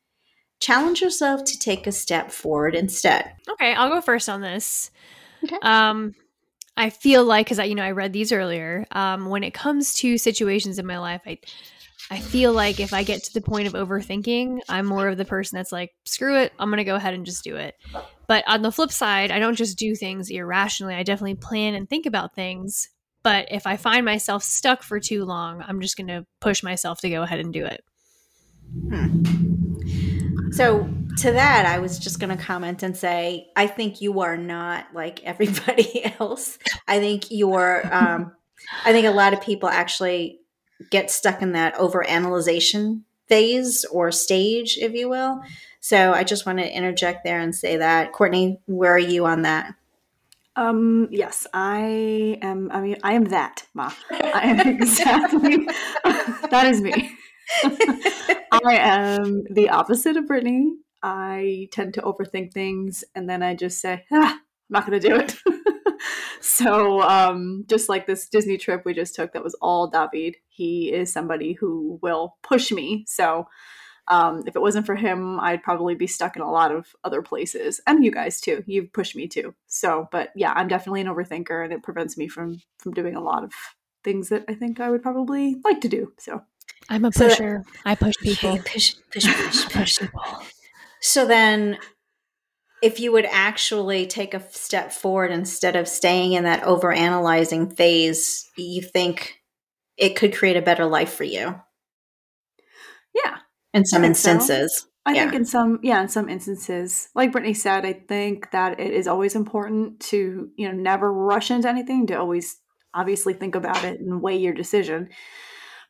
challenge 0.61 1.00
yourself 1.00 1.44
to 1.44 1.58
take 1.58 1.87
a 1.87 1.92
step 1.92 2.30
forward 2.30 2.75
instead. 2.75 3.32
Okay, 3.49 3.75
I'll 3.75 3.88
go 3.88 4.00
first 4.00 4.28
on 4.28 4.40
this. 4.40 4.90
Okay. 5.44 5.56
Um, 5.62 6.14
I 6.76 6.90
feel 6.90 7.25
like 7.25 7.46
because 7.46 7.58
I, 7.58 7.64
you 7.64 7.75
know, 7.75 7.82
I 7.82 7.92
read 7.92 8.12
these 8.12 8.32
earlier. 8.32 8.87
Um, 8.92 9.26
when 9.26 9.42
it 9.42 9.54
comes 9.54 9.94
to 9.94 10.18
situations 10.18 10.78
in 10.78 10.87
my 10.87 10.99
life, 10.99 11.23
I, 11.26 11.38
I 12.10 12.20
feel 12.20 12.52
like 12.52 12.78
if 12.78 12.92
I 12.92 13.02
get 13.02 13.25
to 13.25 13.34
the 13.34 13.40
point 13.40 13.66
of 13.66 13.72
overthinking, 13.75 14.60
I'm 14.68 14.86
more 14.86 15.08
of 15.08 15.16
the 15.16 15.25
person 15.25 15.56
that's 15.56 15.72
like, 15.72 15.92
screw 16.04 16.38
it, 16.38 16.52
I'm 16.58 16.70
gonna 16.70 16.84
go 16.84 16.94
ahead 16.94 17.14
and 17.14 17.26
just 17.26 17.44
do 17.44 17.56
it. 17.56 17.75
But 18.26 18.44
on 18.46 18.62
the 18.62 18.72
flip 18.72 18.92
side, 18.92 19.30
I 19.30 19.38
don't 19.38 19.56
just 19.56 19.78
do 19.78 19.94
things 19.94 20.30
irrationally. 20.30 20.94
I 20.94 21.02
definitely 21.02 21.36
plan 21.36 21.75
and 21.75 21.88
think 21.88 22.06
about 22.06 22.34
things. 22.34 22.88
But 23.22 23.48
if 23.50 23.66
I 23.66 23.76
find 23.76 24.04
myself 24.04 24.44
stuck 24.44 24.82
for 24.82 25.00
too 25.00 25.25
long, 25.25 25.64
I'm 25.66 25.80
just 25.80 25.96
gonna 25.96 26.26
push 26.40 26.62
myself 26.62 27.00
to 27.00 27.10
go 27.10 27.22
ahead 27.22 27.40
and 27.40 27.52
do 27.52 27.64
it. 27.64 27.82
So 30.52 30.88
to 31.18 31.32
that, 31.32 31.66
I 31.66 31.78
was 31.78 31.98
just 31.98 32.18
going 32.20 32.36
to 32.36 32.42
comment 32.42 32.82
and 32.82 32.96
say, 32.96 33.48
I 33.56 33.66
think 33.66 34.00
you 34.00 34.20
are 34.20 34.36
not 34.36 34.86
like 34.94 35.22
everybody 35.25 36.04
else. 36.20 36.58
I 36.86 36.98
think 36.98 37.26
you're, 37.30 37.82
um, 37.94 38.32
I 38.84 38.92
think 38.92 39.06
a 39.06 39.10
lot 39.10 39.32
of 39.32 39.40
people 39.40 39.68
actually 39.68 40.40
get 40.90 41.11
stuck 41.11 41.42
in 41.42 41.52
that 41.52 41.75
overanalyzation 41.76 43.02
phase 43.28 43.85
or 43.87 44.12
stage, 44.12 44.78
if 44.78 44.92
you 44.92 45.09
will. 45.09 45.40
So 45.80 46.12
I 46.12 46.25
just 46.25 46.47
want 46.47 46.59
to 46.59 46.76
interject 46.76 47.25
there 47.25 47.40
and 47.40 47.54
say 47.54 47.76
that. 47.76 48.12
Courtney, 48.12 48.61
where 48.66 48.92
are 48.92 48.99
you 48.99 49.26
on 49.26 49.42
that? 49.42 49.75
Um, 50.56 51.09
yes, 51.11 51.47
I 51.52 52.38
am. 52.40 52.71
I 52.73 52.80
mean, 52.80 52.97
I 53.02 53.12
am 53.12 53.25
that, 53.26 53.66
Ma. 53.75 53.92
I 54.11 54.40
am 54.42 54.61
exactly 54.61 55.66
that 56.04 56.66
is 56.66 56.80
me. 56.80 57.11
I 57.62 58.76
am 58.76 59.45
the 59.50 59.68
opposite 59.68 60.16
of 60.16 60.26
Brittany. 60.26 60.76
I 61.02 61.68
tend 61.73 61.95
to 61.95 62.02
overthink 62.02 62.52
things 62.52 63.04
and 63.14 63.28
then 63.28 63.42
I 63.42 63.54
just 63.54 63.80
say, 63.80 64.04
ah, 64.11 64.33
I'm 64.35 64.40
not 64.71 64.87
going 64.87 65.00
to 65.00 65.09
do 65.09 65.16
it. 65.16 65.37
so, 66.56 67.02
um, 67.02 67.64
just 67.68 67.88
like 67.88 68.06
this 68.06 68.28
Disney 68.28 68.56
trip 68.58 68.82
we 68.84 68.94
just 68.94 69.14
took, 69.14 69.32
that 69.32 69.44
was 69.44 69.54
all 69.60 69.88
David. 69.88 70.36
He 70.48 70.92
is 70.92 71.12
somebody 71.12 71.52
who 71.54 71.98
will 72.02 72.36
push 72.42 72.70
me. 72.72 73.04
So, 73.06 73.46
um, 74.08 74.44
if 74.46 74.54
it 74.54 74.62
wasn't 74.62 74.86
for 74.86 74.94
him, 74.94 75.40
I'd 75.40 75.62
probably 75.64 75.94
be 75.96 76.06
stuck 76.06 76.36
in 76.36 76.42
a 76.42 76.50
lot 76.50 76.70
of 76.72 76.86
other 77.02 77.22
places, 77.22 77.80
and 77.86 78.04
you 78.04 78.10
guys 78.12 78.40
too. 78.40 78.62
You've 78.66 78.92
pushed 78.92 79.16
me 79.16 79.26
too. 79.26 79.54
So, 79.66 80.08
but 80.12 80.30
yeah, 80.36 80.52
I'm 80.54 80.68
definitely 80.68 81.00
an 81.00 81.08
overthinker, 81.08 81.64
and 81.64 81.72
it 81.72 81.82
prevents 81.82 82.16
me 82.16 82.28
from 82.28 82.60
from 82.78 82.92
doing 82.92 83.16
a 83.16 83.20
lot 83.22 83.42
of 83.42 83.52
things 84.04 84.28
that 84.28 84.44
I 84.48 84.54
think 84.54 84.78
I 84.78 84.90
would 84.90 85.02
probably 85.02 85.56
like 85.64 85.80
to 85.80 85.88
do. 85.88 86.12
So, 86.18 86.42
I'm 86.88 87.04
a 87.04 87.12
So 87.12 87.25
that- 87.26 87.30
pusher. 87.38 87.64
I 87.84 87.96
push 87.96 88.14
people. 88.22 88.58
Push, 88.58 88.94
push, 89.12 89.26
push, 89.26 89.64
push. 89.64 89.68
push 89.72 89.98
people. 90.00 90.22
So 91.00 91.26
then, 91.26 91.78
if 92.83 93.00
you 93.00 93.12
would 93.12 93.26
actually 93.26 94.06
take 94.06 94.35
a 94.35 94.49
step 94.50 94.92
forward 94.92 95.30
instead 95.30 95.76
of 95.76 95.88
staying 95.88 96.35
in 96.35 96.45
that 96.45 96.62
overanalyzing 96.62 97.76
phase, 97.76 98.49
you 98.56 98.83
think 98.83 99.40
it 99.97 100.16
could 100.16 100.35
create 100.35 100.56
a 100.56 100.62
better 100.62 100.85
life 100.85 101.14
for 101.14 101.25
you 101.25 101.61
yeah, 103.25 103.38
in 103.73 103.85
some 103.85 104.02
I 104.02 104.06
think 104.06 104.16
so. 104.16 104.30
instances. 104.30 104.87
I 105.06 105.14
Yeah. 105.14 105.23
think 105.23 105.35
in 105.35 105.45
some 105.45 105.78
yeah, 105.83 106.02
in 106.02 106.09
some 106.09 106.28
instances, 106.28 107.09
like 107.14 107.33
Brittany 107.33 107.54
said, 107.54 107.87
I 107.87 107.92
think 107.92 108.50
that 108.50 108.80
it 108.80 108.92
is 108.92 109.06
always 109.06 109.37
important 109.37 110.00
to, 110.00 110.50
you 110.56 110.68
know, 110.68 110.75
never 110.75 111.12
rush 111.12 111.50
into 111.50 111.68
anything, 111.68 112.06
to 112.09 112.14
always 112.18 112.61
obviously 112.92 113.33
think 113.33 113.54
about 113.54 113.85
it 113.85 114.00
and 114.00 114.21
weigh 114.21 114.37
your 114.37 114.54
decision. 114.54 115.11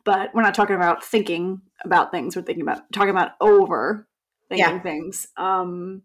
But 0.05 0.35
we're 0.35 0.43
not 0.43 0.55
talking 0.55 0.77
about 0.77 1.05
thinking 1.05 1.63
about 1.85 2.11
things, 2.13 2.37
we're 2.37 2.43
thinking 2.43 2.63
about 2.63 2.83
talking 2.93 3.11
about 3.11 3.33
over 3.41 4.07
thinking 4.49 4.77
Yeah. 4.77 4.83
things. 4.83 5.27
Um 5.37 6.03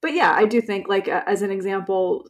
but 0.00 0.14
yeah, 0.14 0.32
I 0.34 0.44
do 0.46 0.60
think 0.60 0.88
like 0.88 1.08
as 1.08 1.42
an 1.42 1.50
example, 1.50 2.28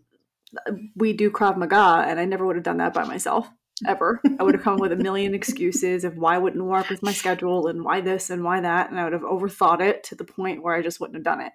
we 0.96 1.12
do 1.12 1.30
Krav 1.30 1.56
Maga 1.56 2.04
and 2.08 2.18
I 2.18 2.24
never 2.24 2.46
would 2.46 2.56
have 2.56 2.64
done 2.64 2.78
that 2.78 2.94
by 2.94 3.04
myself 3.04 3.48
ever. 3.86 4.20
I 4.38 4.42
would 4.42 4.54
have 4.54 4.64
come 4.64 4.78
with 4.78 4.92
a 4.92 4.96
million 4.96 5.34
excuses 5.34 6.04
of 6.04 6.16
why 6.16 6.38
wouldn't 6.38 6.64
work 6.64 6.88
with 6.88 7.02
my 7.02 7.12
schedule 7.12 7.68
and 7.68 7.84
why 7.84 8.00
this 8.00 8.30
and 8.30 8.42
why 8.42 8.60
that. 8.60 8.90
And 8.90 8.98
I 8.98 9.04
would 9.04 9.12
have 9.12 9.22
overthought 9.22 9.80
it 9.80 10.02
to 10.04 10.14
the 10.14 10.24
point 10.24 10.62
where 10.62 10.74
I 10.74 10.82
just 10.82 11.00
wouldn't 11.00 11.16
have 11.16 11.24
done 11.24 11.40
it. 11.40 11.52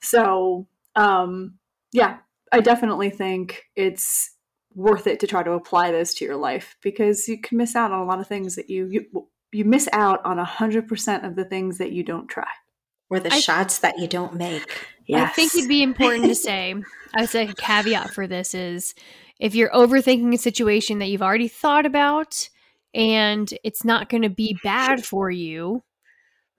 So, 0.00 0.66
um, 0.96 1.58
yeah, 1.92 2.18
I 2.52 2.60
definitely 2.60 3.10
think 3.10 3.64
it's 3.76 4.34
worth 4.74 5.06
it 5.06 5.20
to 5.20 5.26
try 5.26 5.42
to 5.42 5.52
apply 5.52 5.90
this 5.90 6.14
to 6.14 6.24
your 6.24 6.36
life 6.36 6.76
because 6.82 7.28
you 7.28 7.40
can 7.40 7.58
miss 7.58 7.74
out 7.74 7.92
on 7.92 8.00
a 8.00 8.04
lot 8.04 8.20
of 8.20 8.26
things 8.26 8.56
that 8.56 8.70
you, 8.70 8.88
you, 8.90 9.28
you 9.52 9.64
miss 9.64 9.88
out 9.92 10.24
on 10.24 10.38
a 10.38 10.44
hundred 10.44 10.88
percent 10.88 11.24
of 11.24 11.36
the 11.36 11.44
things 11.44 11.78
that 11.78 11.92
you 11.92 12.02
don't 12.02 12.28
try. 12.28 12.48
Or 13.10 13.20
the 13.20 13.32
I- 13.32 13.40
shots 13.40 13.78
that 13.78 13.98
you 13.98 14.06
don't 14.06 14.34
make. 14.34 14.86
I 15.14 15.26
think 15.28 15.54
it'd 15.54 15.68
be 15.68 15.82
important 15.82 16.24
to 16.24 16.34
say, 16.34 16.74
I 17.14 17.22
would 17.22 17.30
say 17.30 17.48
a 17.48 17.54
caveat 17.54 18.10
for 18.10 18.26
this 18.26 18.54
is 18.54 18.94
if 19.38 19.54
you're 19.54 19.70
overthinking 19.70 20.34
a 20.34 20.38
situation 20.38 20.98
that 20.98 21.06
you've 21.06 21.22
already 21.22 21.48
thought 21.48 21.86
about 21.86 22.48
and 22.94 23.52
it's 23.64 23.84
not 23.84 24.08
going 24.08 24.22
to 24.22 24.28
be 24.28 24.58
bad 24.62 25.04
for 25.04 25.30
you, 25.30 25.82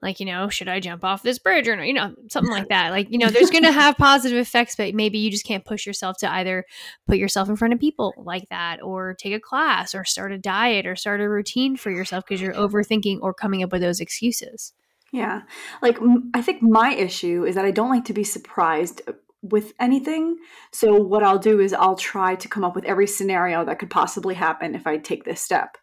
like, 0.01 0.22
you 0.22 0.25
know, 0.25 0.48
should 0.48 0.70
I 0.70 0.79
jump 0.79 1.03
off 1.03 1.24
this 1.24 1.39
bridge 1.39 1.68
or 1.68 1.84
you 1.84 1.94
know, 1.94 2.15
something 2.29 2.51
like 2.51 2.70
that. 2.70 2.91
Like, 2.91 3.12
you 3.12 3.18
know, 3.18 3.29
there's 3.29 3.50
going 3.50 3.65
to 3.65 3.72
have 3.72 3.98
positive 3.98 4.38
effects, 4.38 4.75
but 4.77 4.96
maybe 4.96 5.18
you 5.20 5.29
just 5.29 5.46
can't 5.46 5.65
push 5.65 5.86
yourself 5.86 6.18
to 6.20 6.32
either 6.32 6.65
put 7.06 7.18
yourself 7.18 7.50
in 7.50 7.58
front 7.58 7.74
of 7.74 7.82
people 7.82 8.13
like 8.18 8.48
that 8.50 8.82
or 8.82 9.13
take 9.15 9.34
a 9.34 9.41
class 9.41 9.94
or 9.94 10.06
start 10.06 10.32
a 10.32 10.38
diet 10.38 10.88
or 10.88 10.96
start 10.96 11.20
a 11.20 11.27
routine 11.27 11.75
for 11.75 11.91
yourself 11.91 12.24
because 12.25 12.41
you're 12.41 12.53
overthinking 12.53 13.20
or 13.22 13.34
coming 13.34 13.62
up 13.62 13.74
with 13.74 13.82
those 13.82 14.00
excuses. 14.00 14.72
Yeah. 15.11 15.41
Like, 15.81 15.97
m- 15.97 16.29
I 16.33 16.41
think 16.41 16.61
my 16.61 16.93
issue 16.93 17.45
is 17.45 17.55
that 17.55 17.65
I 17.65 17.71
don't 17.71 17.89
like 17.89 18.05
to 18.05 18.13
be 18.13 18.23
surprised 18.23 19.01
uh, 19.07 19.13
with 19.41 19.73
anything. 19.79 20.37
So, 20.71 20.93
what 20.95 21.23
I'll 21.23 21.39
do 21.39 21.59
is 21.59 21.73
I'll 21.73 21.95
try 21.95 22.35
to 22.35 22.47
come 22.47 22.63
up 22.63 22.75
with 22.75 22.85
every 22.85 23.07
scenario 23.07 23.65
that 23.65 23.79
could 23.79 23.89
possibly 23.89 24.35
happen 24.35 24.75
if 24.75 24.85
I 24.85 24.97
take 24.97 25.23
this 25.23 25.41
step. 25.41 25.77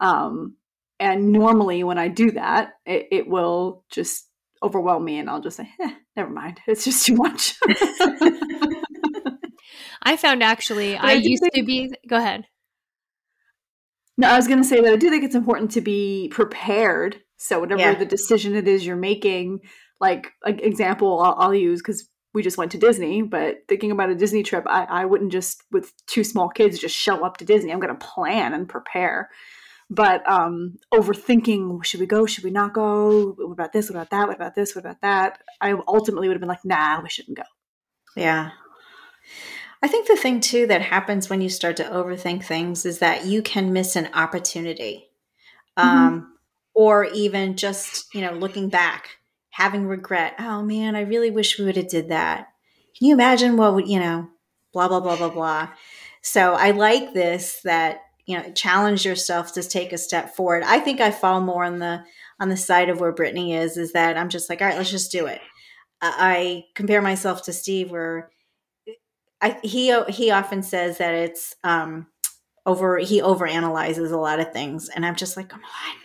Um, 0.00 0.56
and 0.98 1.30
normally, 1.32 1.84
when 1.84 1.98
I 1.98 2.08
do 2.08 2.32
that, 2.32 2.70
it, 2.86 3.06
it 3.12 3.28
will 3.28 3.84
just 3.90 4.28
overwhelm 4.62 5.04
me 5.04 5.18
and 5.18 5.28
I'll 5.28 5.40
just 5.42 5.56
say, 5.58 5.68
eh, 5.80 5.92
never 6.16 6.30
mind. 6.30 6.60
It's 6.66 6.84
just 6.84 7.04
too 7.06 7.14
much. 7.16 7.54
I 10.02 10.16
found 10.16 10.42
actually, 10.42 10.96
I 10.96 11.10
I 11.10 11.12
used 11.14 11.42
think- 11.42 11.54
to 11.54 11.62
be, 11.64 11.92
go 12.08 12.16
ahead. 12.16 12.46
No, 14.16 14.28
I 14.28 14.36
was 14.36 14.46
going 14.46 14.62
to 14.62 14.68
say 14.68 14.80
that 14.80 14.92
I 14.92 14.96
do 14.96 15.10
think 15.10 15.24
it's 15.24 15.34
important 15.34 15.72
to 15.72 15.80
be 15.80 16.28
prepared. 16.30 17.20
So 17.44 17.60
whatever 17.60 17.82
Yeah. 17.82 17.94
the 17.94 18.06
decision 18.06 18.54
it 18.56 18.66
is 18.66 18.86
you're 18.86 18.96
making, 18.96 19.60
like 20.00 20.32
an 20.44 20.60
example 20.60 21.20
I'll, 21.20 21.34
I'll 21.38 21.54
use 21.54 21.82
because 21.82 22.08
we 22.32 22.42
just 22.42 22.56
went 22.56 22.72
to 22.72 22.78
Disney, 22.78 23.20
but 23.20 23.58
thinking 23.68 23.90
about 23.90 24.08
a 24.08 24.14
Disney 24.14 24.42
trip, 24.42 24.64
I, 24.66 24.84
I 24.84 25.04
wouldn't 25.04 25.30
just 25.30 25.62
with 25.70 25.92
two 26.06 26.24
small 26.24 26.48
kids 26.48 26.78
just 26.78 26.96
show 26.96 27.22
up 27.22 27.36
to 27.36 27.44
Disney. 27.44 27.70
I'm 27.70 27.80
going 27.80 27.94
to 27.94 28.06
plan 28.06 28.54
and 28.54 28.66
prepare. 28.66 29.28
But 29.90 30.26
um, 30.28 30.78
overthinking, 30.94 31.84
should 31.84 32.00
we 32.00 32.06
go? 32.06 32.24
Should 32.24 32.44
we 32.44 32.50
not 32.50 32.72
go? 32.72 33.34
What 33.36 33.52
about 33.52 33.74
this? 33.74 33.90
What 33.90 33.96
about 33.96 34.10
that? 34.10 34.26
What 34.26 34.36
about 34.36 34.54
this? 34.54 34.74
What 34.74 34.86
about 34.86 35.02
that? 35.02 35.38
I 35.60 35.74
ultimately 35.86 36.28
would 36.28 36.36
have 36.36 36.40
been 36.40 36.48
like, 36.48 36.64
nah, 36.64 37.02
we 37.02 37.10
shouldn't 37.10 37.36
go. 37.36 37.44
Yeah. 38.16 38.52
I 39.82 39.88
think 39.88 40.08
the 40.08 40.16
thing 40.16 40.40
too 40.40 40.66
that 40.68 40.80
happens 40.80 41.28
when 41.28 41.42
you 41.42 41.50
start 41.50 41.76
to 41.76 41.84
overthink 41.84 42.42
things 42.42 42.86
is 42.86 43.00
that 43.00 43.26
you 43.26 43.42
can 43.42 43.74
miss 43.74 43.96
an 43.96 44.08
opportunity. 44.14 45.10
Um, 45.76 46.33
or 46.74 47.04
even 47.04 47.56
just, 47.56 48.14
you 48.14 48.20
know, 48.20 48.32
looking 48.32 48.68
back, 48.68 49.10
having 49.50 49.86
regret. 49.86 50.34
Oh 50.38 50.62
man, 50.62 50.96
I 50.96 51.02
really 51.02 51.30
wish 51.30 51.58
we 51.58 51.64
would 51.64 51.76
have 51.76 51.88
did 51.88 52.08
that. 52.08 52.48
Can 52.98 53.08
you 53.08 53.14
imagine 53.14 53.56
what 53.56 53.74
would, 53.74 53.88
you 53.88 54.00
know, 54.00 54.28
blah 54.72 54.88
blah 54.88 55.00
blah 55.00 55.16
blah 55.16 55.30
blah. 55.30 55.70
So 56.22 56.54
I 56.54 56.72
like 56.72 57.12
this 57.12 57.60
that, 57.64 58.00
you 58.26 58.36
know, 58.36 58.50
challenge 58.52 59.04
yourself 59.04 59.52
to 59.54 59.62
take 59.62 59.92
a 59.92 59.98
step 59.98 60.34
forward. 60.34 60.62
I 60.64 60.80
think 60.80 61.00
I 61.00 61.10
fall 61.10 61.40
more 61.40 61.64
on 61.64 61.78
the 61.78 62.02
on 62.40 62.48
the 62.48 62.56
side 62.56 62.88
of 62.88 63.00
where 63.00 63.12
Brittany 63.12 63.54
is, 63.54 63.76
is 63.76 63.92
that 63.92 64.16
I'm 64.16 64.28
just 64.28 64.48
like, 64.50 64.60
all 64.60 64.68
right, 64.68 64.76
let's 64.76 64.90
just 64.90 65.12
do 65.12 65.26
it. 65.26 65.40
I 66.02 66.14
I 66.18 66.64
compare 66.74 67.02
myself 67.02 67.42
to 67.44 67.52
Steve 67.52 67.90
where 67.90 68.30
I, 69.40 69.58
he 69.62 69.94
he 70.08 70.30
often 70.30 70.62
says 70.62 70.98
that 70.98 71.14
it's 71.14 71.54
um 71.64 72.06
over 72.66 72.98
he 72.98 73.20
overanalyzes 73.20 74.10
a 74.10 74.16
lot 74.16 74.40
of 74.40 74.52
things 74.52 74.88
and 74.88 75.04
i'm 75.04 75.16
just 75.16 75.36
like 75.36 75.48
come 75.48 75.60
on 75.60 76.03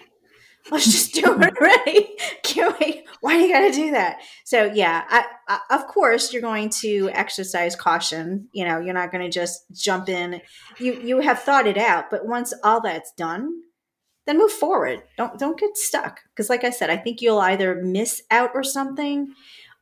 let's 0.72 0.86
just 0.86 1.14
do 1.14 1.22
it 1.22 1.58
already 1.62 2.16
can't 2.44 2.80
wait 2.80 3.06
why 3.22 3.34
do 3.34 3.40
you 3.42 3.54
gotta 3.54 3.72
do 3.72 3.92
that 3.92 4.18
so 4.46 4.66
yeah 4.74 5.04
I, 5.08 5.26
I 5.48 5.76
of 5.76 5.88
course 5.88 6.32
you're 6.32 6.42
going 6.42 6.70
to 6.82 7.10
exercise 7.14 7.76
caution 7.76 8.48
you 8.54 8.66
know 8.66 8.80
you're 8.80 8.94
not 8.94 9.12
going 9.12 9.24
to 9.24 9.32
just 9.32 9.64
jump 9.74 10.10
in 10.10 10.42
you 10.80 11.00
you 11.02 11.20
have 11.20 11.40
thought 11.40 11.68
it 11.68 11.78
out 11.78 12.10
but 12.10 12.26
once 12.26 12.54
all 12.64 12.82
that's 12.82 13.12
done 13.14 13.52
then 14.30 14.38
move 14.38 14.52
forward. 14.52 15.02
Don't 15.18 15.40
don't 15.40 15.60
get 15.60 15.76
stuck 15.76 16.20
because, 16.30 16.52
like 16.52 16.64
I 16.64 16.70
said, 16.70 16.92
I 16.92 16.98
think 16.98 17.20
you'll 17.20 17.40
either 17.40 17.82
miss 17.82 18.22
out 18.30 18.52
or 18.54 18.64
something. 18.64 19.34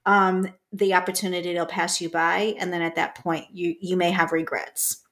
Um, 0.05 0.53
the 0.71 0.93
opportunity 0.93 1.53
will 1.53 1.65
pass 1.65 1.99
you 1.99 2.09
by, 2.09 2.55
and 2.57 2.71
then 2.71 2.81
at 2.81 2.95
that 2.95 3.15
point, 3.15 3.47
you 3.51 3.75
you 3.81 3.97
may 3.97 4.09
have 4.11 4.31
regrets. 4.31 5.03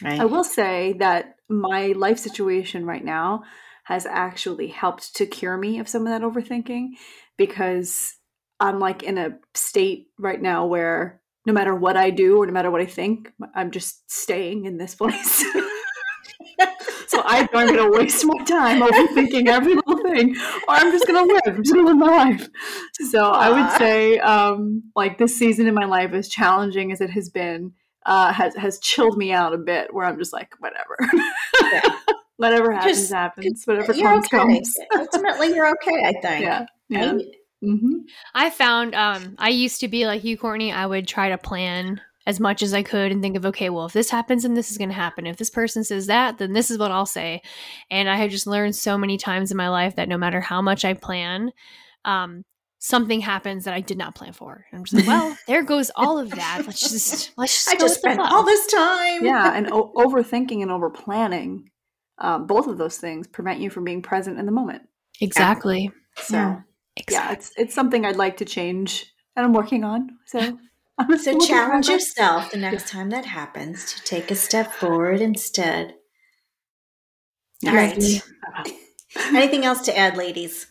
Right? 0.00 0.20
I 0.20 0.26
will 0.26 0.44
say 0.44 0.94
that 1.00 1.34
my 1.48 1.88
life 1.88 2.18
situation 2.18 2.86
right 2.86 3.04
now 3.04 3.42
has 3.88 4.04
actually 4.04 4.68
helped 4.68 5.16
to 5.16 5.24
cure 5.24 5.56
me 5.56 5.78
of 5.78 5.88
some 5.88 6.06
of 6.06 6.08
that 6.08 6.20
overthinking 6.20 6.88
because 7.38 8.14
I'm 8.60 8.78
like 8.78 9.02
in 9.02 9.16
a 9.16 9.38
state 9.54 10.08
right 10.18 10.40
now 10.40 10.66
where 10.66 11.22
no 11.46 11.54
matter 11.54 11.74
what 11.74 11.96
I 11.96 12.10
do 12.10 12.36
or 12.36 12.44
no 12.44 12.52
matter 12.52 12.70
what 12.70 12.82
I 12.82 12.86
think, 12.86 13.32
I'm 13.54 13.70
just 13.70 14.10
staying 14.10 14.66
in 14.66 14.76
this 14.76 14.94
place. 14.94 15.42
so 17.06 17.22
I'm 17.24 17.46
going 17.46 17.74
to 17.76 17.90
waste 17.90 18.26
my 18.26 18.44
time 18.44 18.82
overthinking 18.82 19.48
every 19.48 19.76
little 19.76 20.02
thing, 20.02 20.36
or 20.36 20.74
I'm 20.74 20.92
just 20.92 21.06
going 21.06 21.26
to 21.26 21.32
live. 21.32 21.56
I'm 21.56 21.62
just 21.64 21.72
going 21.72 21.86
to 21.86 21.92
live 21.92 21.98
my 21.98 22.24
life. 22.24 22.46
So 23.10 23.22
Aww. 23.22 23.32
I 23.32 23.50
would 23.50 23.78
say, 23.78 24.18
um, 24.18 24.82
like 24.96 25.16
this 25.16 25.34
season 25.34 25.66
in 25.66 25.72
my 25.72 25.86
life, 25.86 26.12
as 26.12 26.28
challenging 26.28 26.92
as 26.92 27.00
it 27.00 27.08
has 27.08 27.30
been, 27.30 27.72
uh, 28.04 28.34
has 28.34 28.54
has 28.56 28.78
chilled 28.80 29.16
me 29.16 29.32
out 29.32 29.54
a 29.54 29.58
bit. 29.58 29.94
Where 29.94 30.04
I'm 30.04 30.18
just 30.18 30.34
like, 30.34 30.50
whatever. 30.58 30.98
Yeah. 31.72 31.80
whatever 32.38 32.72
happens, 32.72 32.98
just, 32.98 33.12
happens. 33.12 33.64
Whatever 33.66 33.92
comes, 33.92 34.26
okay. 34.26 34.38
comes. 34.38 34.76
Ultimately, 34.96 35.48
you're 35.54 35.70
okay. 35.70 36.04
I 36.04 36.12
think. 36.20 36.44
Yeah. 36.44 36.66
Yeah. 36.88 37.12
Right? 37.12 37.26
Mm-hmm. 37.62 37.98
I 38.34 38.50
found 38.50 38.94
um, 38.94 39.34
I 39.38 39.50
used 39.50 39.80
to 39.80 39.88
be 39.88 40.06
like 40.06 40.24
you, 40.24 40.38
Courtney. 40.38 40.72
I 40.72 40.86
would 40.86 41.06
try 41.06 41.28
to 41.28 41.38
plan 41.38 42.00
as 42.26 42.38
much 42.38 42.62
as 42.62 42.74
I 42.74 42.82
could 42.82 43.10
and 43.10 43.22
think 43.22 43.36
of, 43.36 43.46
okay, 43.46 43.70
well, 43.70 43.86
if 43.86 43.94
this 43.94 44.10
happens, 44.10 44.42
then 44.42 44.54
this 44.54 44.70
is 44.70 44.78
going 44.78 44.90
to 44.90 44.94
happen. 44.94 45.26
If 45.26 45.38
this 45.38 45.50
person 45.50 45.82
says 45.82 46.06
that, 46.08 46.38
then 46.38 46.52
this 46.52 46.70
is 46.70 46.78
what 46.78 46.90
I'll 46.90 47.06
say. 47.06 47.40
And 47.90 48.08
I 48.08 48.16
have 48.16 48.30
just 48.30 48.46
learned 48.46 48.76
so 48.76 48.98
many 48.98 49.16
times 49.16 49.50
in 49.50 49.56
my 49.56 49.70
life 49.70 49.96
that 49.96 50.10
no 50.10 50.18
matter 50.18 50.40
how 50.40 50.60
much 50.60 50.84
I 50.84 50.92
plan, 50.92 51.52
um, 52.04 52.44
something 52.78 53.20
happens 53.20 53.64
that 53.64 53.74
I 53.74 53.80
did 53.80 53.98
not 53.98 54.14
plan 54.14 54.32
for. 54.32 54.66
And 54.70 54.78
I'm 54.78 54.84
just 54.84 54.94
like, 54.94 55.06
well, 55.06 55.36
there 55.46 55.62
goes 55.62 55.90
all 55.96 56.18
of 56.18 56.30
that. 56.30 56.62
Let's 56.66 56.80
just 56.80 57.32
let's 57.36 57.54
just. 57.54 57.68
I 57.74 57.76
just 57.76 57.98
spent 57.98 58.20
all 58.20 58.44
this 58.44 58.66
time. 58.66 59.24
Yeah, 59.24 59.56
and 59.56 59.72
o- 59.72 59.92
overthinking 59.96 60.62
and 60.62 60.70
over 60.70 60.90
planning, 60.90 61.70
um, 62.20 62.46
both 62.46 62.66
of 62.66 62.78
those 62.78 62.98
things 62.98 63.26
prevent 63.26 63.60
you 63.60 63.70
from 63.70 63.84
being 63.84 64.02
present 64.02 64.38
in 64.38 64.46
the 64.46 64.52
moment. 64.52 64.82
Exactly. 65.20 65.90
So. 66.16 66.36
Yeah. 66.36 66.60
Exactly. 66.98 67.28
Yeah, 67.28 67.32
it's 67.32 67.52
it's 67.56 67.74
something 67.74 68.04
I'd 68.04 68.16
like 68.16 68.38
to 68.38 68.44
change, 68.44 69.06
and 69.36 69.46
I'm 69.46 69.52
working 69.52 69.84
on. 69.84 70.18
So, 70.26 70.58
so 71.20 71.38
challenge 71.38 71.88
yourself 71.88 72.50
the 72.50 72.56
next 72.56 72.88
time 72.88 73.10
that 73.10 73.24
happens 73.24 73.94
to 73.94 74.02
take 74.02 74.30
a 74.30 74.34
step 74.34 74.72
forward 74.72 75.20
instead. 75.20 75.94
All 77.66 77.74
right. 77.74 78.22
Anything 79.16 79.64
else 79.64 79.80
to 79.82 79.96
add, 79.96 80.16
ladies? 80.16 80.66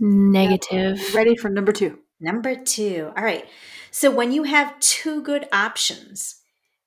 Negative. 0.00 1.14
Ready 1.14 1.36
for 1.36 1.48
number 1.48 1.72
two. 1.72 1.98
Number 2.20 2.54
two. 2.54 3.12
All 3.16 3.24
right. 3.24 3.46
So 3.90 4.10
when 4.10 4.32
you 4.32 4.44
have 4.44 4.78
two 4.80 5.22
good 5.22 5.48
options, 5.52 6.40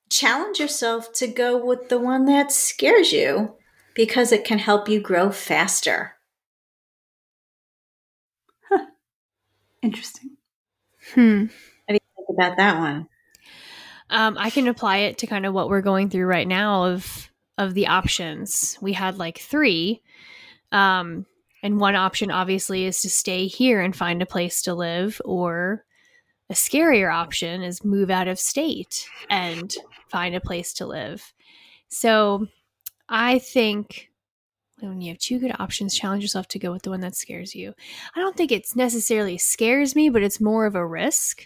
challenge 0.10 0.60
yourself 0.60 1.12
to 1.14 1.28
go 1.28 1.64
with 1.64 1.90
the 1.90 2.00
one 2.00 2.26
that 2.26 2.52
scares 2.52 3.12
you 3.12 3.56
because 3.94 4.32
it 4.32 4.46
can 4.46 4.60
help 4.60 4.88
you 4.90 5.00
grow 5.00 5.32
faster. 5.32 6.16
Interesting. 9.82 10.38
Hmm. 11.14 11.46
How 11.88 11.94
do 11.94 11.94
you 11.94 12.00
think 12.16 12.28
about 12.30 12.58
that 12.58 12.80
one? 12.80 13.08
Um, 14.10 14.38
I 14.38 14.50
can 14.50 14.68
apply 14.68 14.98
it 14.98 15.18
to 15.20 15.28
kind 15.28 15.46
of 15.46 15.54
what 15.54 15.70
we're 15.70 15.82
going 15.82 16.10
through 16.10 16.26
right 16.26 16.48
now 16.48 16.86
of 16.86 17.30
of 17.58 17.74
the 17.74 17.88
options. 17.88 18.78
We 18.82 18.94
had 18.94 19.18
like 19.18 19.40
three. 19.40 20.02
Um, 20.72 21.26
and 21.64 21.80
one 21.80 21.96
option 21.96 22.32
obviously 22.32 22.86
is 22.86 23.02
to 23.02 23.10
stay 23.10 23.48
here 23.48 23.82
and 23.82 23.96
find 23.96 24.22
a 24.22 24.26
place 24.26 24.62
to 24.64 24.74
live, 24.74 25.22
or 25.26 25.86
a 26.50 26.54
scarier 26.54 27.14
option 27.14 27.62
is 27.62 27.84
move 27.84 28.10
out 28.10 28.28
of 28.28 28.40
state 28.40 29.08
and 29.30 29.74
find 30.10 30.36
a 30.36 30.42
place 30.42 30.74
to 30.74 30.86
live. 30.86 31.34
So 31.90 32.48
I 33.12 33.40
think 33.40 34.10
when 34.80 35.02
you 35.02 35.12
have 35.12 35.20
two 35.20 35.38
good 35.38 35.54
options, 35.60 35.94
challenge 35.94 36.24
yourself 36.24 36.48
to 36.50 36.60
go 36.60 36.72
with 36.72 36.84
the 36.84 36.90
one 36.90 37.02
that 37.02 37.16
scares 37.16 37.54
you. 37.54 37.74
I 38.16 38.20
don't 38.20 38.36
think 38.36 38.52
it's 38.52 38.76
necessarily 38.76 39.38
scares 39.38 39.96
me, 39.96 40.10
but 40.10 40.24
it's 40.24 40.42
more 40.42 40.66
of 40.66 40.76
a 40.76 40.86
risk. 40.88 41.46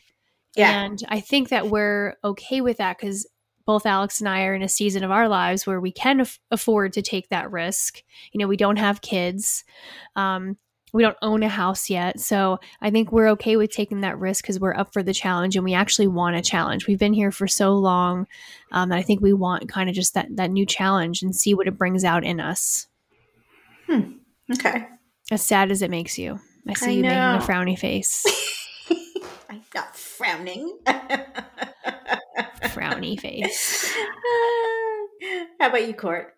Yeah. 0.55 0.83
And 0.83 1.03
I 1.09 1.19
think 1.19 1.49
that 1.49 1.67
we're 1.67 2.15
okay 2.23 2.61
with 2.61 2.77
that 2.77 2.97
because 2.97 3.27
both 3.65 3.85
Alex 3.85 4.21
and 4.21 4.29
I 4.29 4.43
are 4.43 4.53
in 4.53 4.61
a 4.61 4.69
season 4.69 5.03
of 5.03 5.11
our 5.11 5.27
lives 5.27 5.65
where 5.65 5.81
we 5.81 5.91
can 5.91 6.21
af- 6.21 6.39
afford 6.51 6.93
to 6.93 7.01
take 7.01 7.29
that 7.29 7.51
risk. 7.51 8.03
You 8.31 8.39
know, 8.39 8.47
we 8.47 8.57
don't 8.57 8.77
have 8.77 9.01
kids. 9.01 9.63
Um, 10.15 10.57
we 10.95 11.03
don't 11.03 11.17
own 11.21 11.43
a 11.43 11.49
house 11.49 11.89
yet. 11.89 12.21
So 12.21 12.57
I 12.81 12.89
think 12.89 13.11
we're 13.11 13.27
okay 13.31 13.57
with 13.57 13.69
taking 13.69 13.99
that 14.01 14.17
risk 14.17 14.45
because 14.45 14.61
we're 14.61 14.77
up 14.77 14.93
for 14.93 15.03
the 15.03 15.13
challenge 15.13 15.57
and 15.57 15.65
we 15.65 15.73
actually 15.73 16.07
want 16.07 16.37
a 16.37 16.41
challenge. 16.41 16.87
We've 16.87 16.97
been 16.97 17.11
here 17.11 17.33
for 17.33 17.47
so 17.47 17.73
long 17.75 18.27
um, 18.71 18.87
that 18.87 18.97
I 18.97 19.01
think 19.01 19.19
we 19.19 19.33
want 19.33 19.67
kind 19.67 19.89
of 19.89 19.95
just 19.95 20.13
that, 20.13 20.33
that 20.37 20.51
new 20.51 20.65
challenge 20.65 21.21
and 21.21 21.35
see 21.35 21.53
what 21.53 21.67
it 21.67 21.77
brings 21.77 22.05
out 22.05 22.23
in 22.23 22.39
us. 22.39 22.87
Hmm. 23.87 24.13
Okay. 24.53 24.87
As 25.29 25.43
sad 25.43 25.69
as 25.69 25.81
it 25.81 25.91
makes 25.91 26.17
you. 26.17 26.39
I 26.65 26.75
see 26.75 26.85
I 26.85 26.89
you 26.91 27.01
know. 27.01 27.09
making 27.09 27.49
a 27.49 27.51
frowny 27.51 27.77
face. 27.77 28.25
I'm 29.49 29.63
not 29.75 29.97
frowning. 29.97 30.77
frowny 32.67 33.19
face. 33.19 33.93
How 35.59 35.67
about 35.67 35.85
you, 35.85 35.93
Court? 35.93 36.33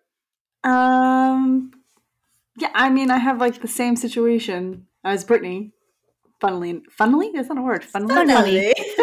Um, 0.64 1.70
yeah, 2.58 2.70
I 2.74 2.90
mean, 2.90 3.10
I 3.10 3.18
have 3.18 3.40
like 3.40 3.60
the 3.60 3.68
same 3.68 3.96
situation 3.96 4.86
as 5.04 5.24
Brittany. 5.24 5.72
Funnily, 6.40 6.82
funnily? 6.90 7.28
Is 7.28 7.48
that 7.48 7.58
a 7.58 7.62
word? 7.62 7.84
Funnily, 7.84 8.14
funnily, 8.14 8.72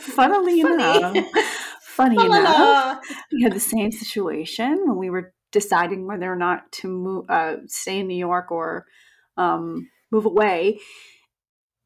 funnily, 0.00 0.60
funnily 0.60 0.60
enough, 0.60 1.16
funny 1.82 2.22
enough, 2.22 3.00
we 3.32 3.42
had 3.42 3.52
the 3.52 3.60
same 3.60 3.90
situation 3.90 4.82
when 4.84 4.98
we 4.98 5.08
were 5.08 5.32
deciding 5.52 6.06
whether 6.06 6.30
or 6.30 6.36
not 6.36 6.70
to 6.72 6.88
move, 6.88 7.30
uh, 7.30 7.56
stay 7.66 8.00
in 8.00 8.08
New 8.08 8.16
York 8.16 8.50
or 8.50 8.84
um, 9.38 9.88
move 10.10 10.26
away, 10.26 10.80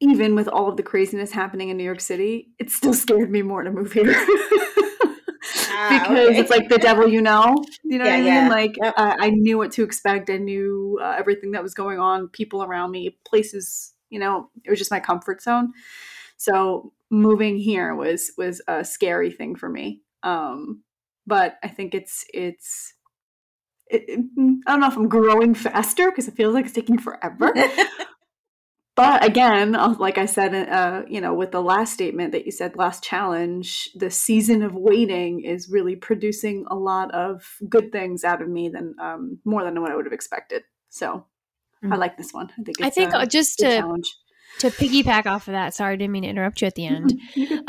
even 0.01 0.35
with 0.35 0.47
all 0.47 0.69
of 0.69 0.77
the 0.77 0.83
craziness 0.83 1.31
happening 1.31 1.69
in 1.69 1.77
New 1.77 1.83
York 1.83 2.01
City, 2.01 2.49
it 2.57 2.69
still 2.69 2.93
scared 2.93 3.31
me 3.31 3.41
more 3.41 3.63
to 3.63 3.71
move 3.71 3.93
here. 3.93 4.05
ah, 5.79 5.99
because 6.07 6.27
okay. 6.29 6.39
it's 6.39 6.49
like 6.49 6.69
the 6.69 6.77
devil 6.77 7.07
you 7.07 7.21
know. 7.21 7.55
You 7.83 7.97
know 7.97 8.05
yeah, 8.05 8.11
what 8.11 8.13
I 8.13 8.21
mean? 8.21 8.33
Yeah. 8.33 8.49
Like 8.49 8.77
yep. 8.81 8.93
uh, 8.97 9.15
I 9.19 9.29
knew 9.29 9.57
what 9.57 9.71
to 9.73 9.83
expect. 9.83 10.29
I 10.29 10.37
knew 10.37 10.99
uh, 11.01 11.15
everything 11.17 11.51
that 11.51 11.63
was 11.63 11.73
going 11.73 11.99
on, 11.99 12.27
people 12.29 12.63
around 12.63 12.91
me, 12.91 13.17
places. 13.25 13.93
You 14.09 14.19
know, 14.19 14.49
it 14.63 14.69
was 14.69 14.79
just 14.79 14.91
my 14.91 14.99
comfort 14.99 15.41
zone. 15.41 15.73
So 16.37 16.93
moving 17.09 17.57
here 17.57 17.95
was 17.95 18.31
was 18.37 18.61
a 18.67 18.83
scary 18.83 19.31
thing 19.31 19.55
for 19.55 19.69
me. 19.69 20.01
Um, 20.23 20.83
but 21.27 21.57
I 21.63 21.67
think 21.67 21.93
it's 21.93 22.25
it's 22.33 22.93
it, 23.87 24.19
I 24.67 24.71
don't 24.71 24.79
know 24.81 24.87
if 24.87 24.97
I'm 24.97 25.09
growing 25.09 25.53
faster 25.53 26.11
because 26.11 26.27
it 26.27 26.35
feels 26.35 26.53
like 26.53 26.65
it's 26.65 26.73
taking 26.73 26.99
forever. 26.99 27.53
but 28.99 29.23
again, 29.23 29.75
uh, 29.75 29.95
like 29.97 30.17
I 30.17 30.25
said, 30.25 30.53
uh, 30.53 31.03
you 31.07 31.21
know, 31.21 31.33
with 31.33 31.51
the 31.51 31.61
last 31.61 31.93
statement 31.93 32.33
that 32.33 32.45
you 32.45 32.51
said, 32.51 32.75
last 32.75 33.01
challenge, 33.01 33.89
the 33.95 34.11
season 34.11 34.61
of 34.61 34.73
waiting 34.75 35.39
is 35.39 35.69
really 35.69 35.95
producing 35.95 36.65
a 36.69 36.75
lot 36.75 37.09
of 37.15 37.45
good 37.69 37.93
things 37.93 38.25
out 38.25 38.41
of 38.41 38.49
me 38.49 38.67
than 38.67 38.95
um, 39.01 39.39
more 39.45 39.63
than 39.63 39.79
what 39.79 39.89
I 39.89 39.95
would 39.95 40.05
have 40.05 40.11
expected. 40.11 40.63
So 40.89 41.25
mm-hmm. 41.81 41.93
I 41.93 41.95
like 41.95 42.17
this 42.17 42.33
one. 42.33 42.49
I 42.59 42.63
think. 42.63 42.81
I 42.81 42.89
think 42.89 43.13
uh, 43.13 43.25
just 43.25 43.59
to 43.59 43.77
challenge. 43.77 44.13
to 44.59 44.69
piggyback 44.69 45.25
off 45.25 45.47
of 45.47 45.53
that. 45.53 45.73
Sorry, 45.73 45.93
I 45.93 45.95
didn't 45.95 46.11
mean 46.11 46.23
to 46.23 46.29
interrupt 46.29 46.59
you 46.59 46.67
at 46.67 46.75
the 46.75 46.85
end. 46.85 47.17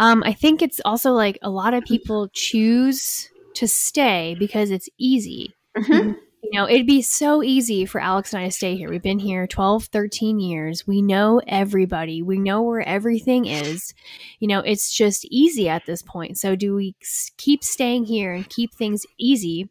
um, 0.01 0.25
I 0.27 0.33
think 0.33 0.63
it's 0.63 0.81
also 0.85 1.13
like 1.13 1.39
a 1.43 1.51
lot 1.51 1.75
of 1.75 1.85
people 1.87 2.27
choose 2.33 3.29
to 3.55 3.69
stay 3.69 4.35
because 4.37 4.73
it's 4.73 4.89
easy. 4.99 5.55
Mm-hmm. 5.77 6.15
You 6.51 6.59
know, 6.59 6.69
it'd 6.69 6.87
be 6.87 7.01
so 7.01 7.45
easy 7.45 7.87
for 7.87 8.01
Alex 8.01 8.33
and 8.33 8.43
I 8.43 8.47
to 8.47 8.51
stay 8.51 8.75
here. 8.75 8.91
We've 8.91 9.01
been 9.01 9.21
here 9.21 9.47
12, 9.47 9.85
13 9.85 10.41
years. 10.41 10.85
We 10.85 11.01
know 11.01 11.41
everybody. 11.47 12.23
We 12.23 12.41
know 12.41 12.63
where 12.63 12.81
everything 12.81 13.47
is. 13.47 13.95
You 14.41 14.49
know, 14.49 14.59
it's 14.59 14.93
just 14.93 15.25
easy 15.31 15.69
at 15.69 15.87
this 15.87 16.03
point. 16.03 16.39
So, 16.39 16.57
do 16.57 16.75
we 16.75 16.97
keep 17.37 17.63
staying 17.63 18.07
here 18.07 18.33
and 18.33 18.49
keep 18.49 18.75
things 18.75 19.07
easy 19.17 19.71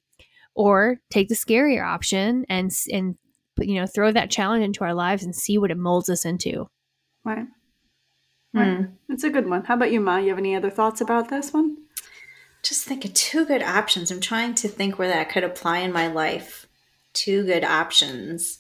or 0.56 1.02
take 1.10 1.28
the 1.28 1.36
scarier 1.36 1.86
option 1.86 2.46
and 2.48 2.72
and 2.92 3.16
you 3.58 3.76
know, 3.76 3.86
throw 3.86 4.14
that 4.14 4.32
challenge 4.32 4.64
into 4.64 4.86
our 4.86 4.94
lives 4.94 5.24
and 5.24 5.36
see 5.36 5.58
what 5.58 5.72
it 5.72 5.78
molds 5.78 6.08
us 6.08 6.24
into? 6.24 6.70
Right. 7.26 7.46
Right. 8.54 8.80
Mm. 8.80 8.94
It's 9.10 9.26
a 9.26 9.30
good 9.30 9.50
one. 9.50 9.66
How 9.66 9.74
about 9.74 9.92
you, 9.92 10.00
Ma? 10.00 10.18
You 10.18 10.30
have 10.30 10.38
any 10.38 10.56
other 10.56 10.70
thoughts 10.70 11.02
about 11.02 11.30
this 11.30 11.52
one? 11.52 11.76
just 12.64 12.84
think 12.86 13.06
of 13.06 13.14
two 13.14 13.46
good 13.46 13.62
options. 13.62 14.12
I'm 14.12 14.20
trying 14.20 14.56
to 14.56 14.68
think 14.68 15.00
where 15.00 15.08
that 15.08 15.30
could 15.30 15.44
apply 15.44 15.80
in 15.80 15.92
my 15.92 16.08
life. 16.08 16.68
Two 17.20 17.44
good 17.44 17.66
options 17.66 18.60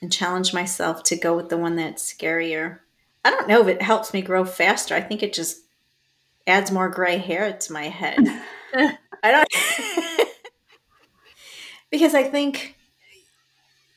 and 0.00 0.12
challenge 0.12 0.54
myself 0.54 1.02
to 1.04 1.16
go 1.16 1.34
with 1.34 1.48
the 1.48 1.56
one 1.56 1.74
that's 1.74 2.12
scarier. 2.12 2.78
I 3.24 3.30
don't 3.30 3.48
know 3.48 3.60
if 3.62 3.66
it 3.66 3.82
helps 3.82 4.14
me 4.14 4.22
grow 4.22 4.44
faster. 4.44 4.94
I 4.94 5.00
think 5.00 5.24
it 5.24 5.32
just 5.32 5.62
adds 6.46 6.70
more 6.70 6.88
gray 6.88 7.18
hair 7.18 7.52
to 7.52 7.72
my 7.72 7.88
head. 7.88 8.18
I 8.72 9.32
don't 9.32 9.48
because 11.90 12.14
I 12.14 12.22
think 12.22 12.76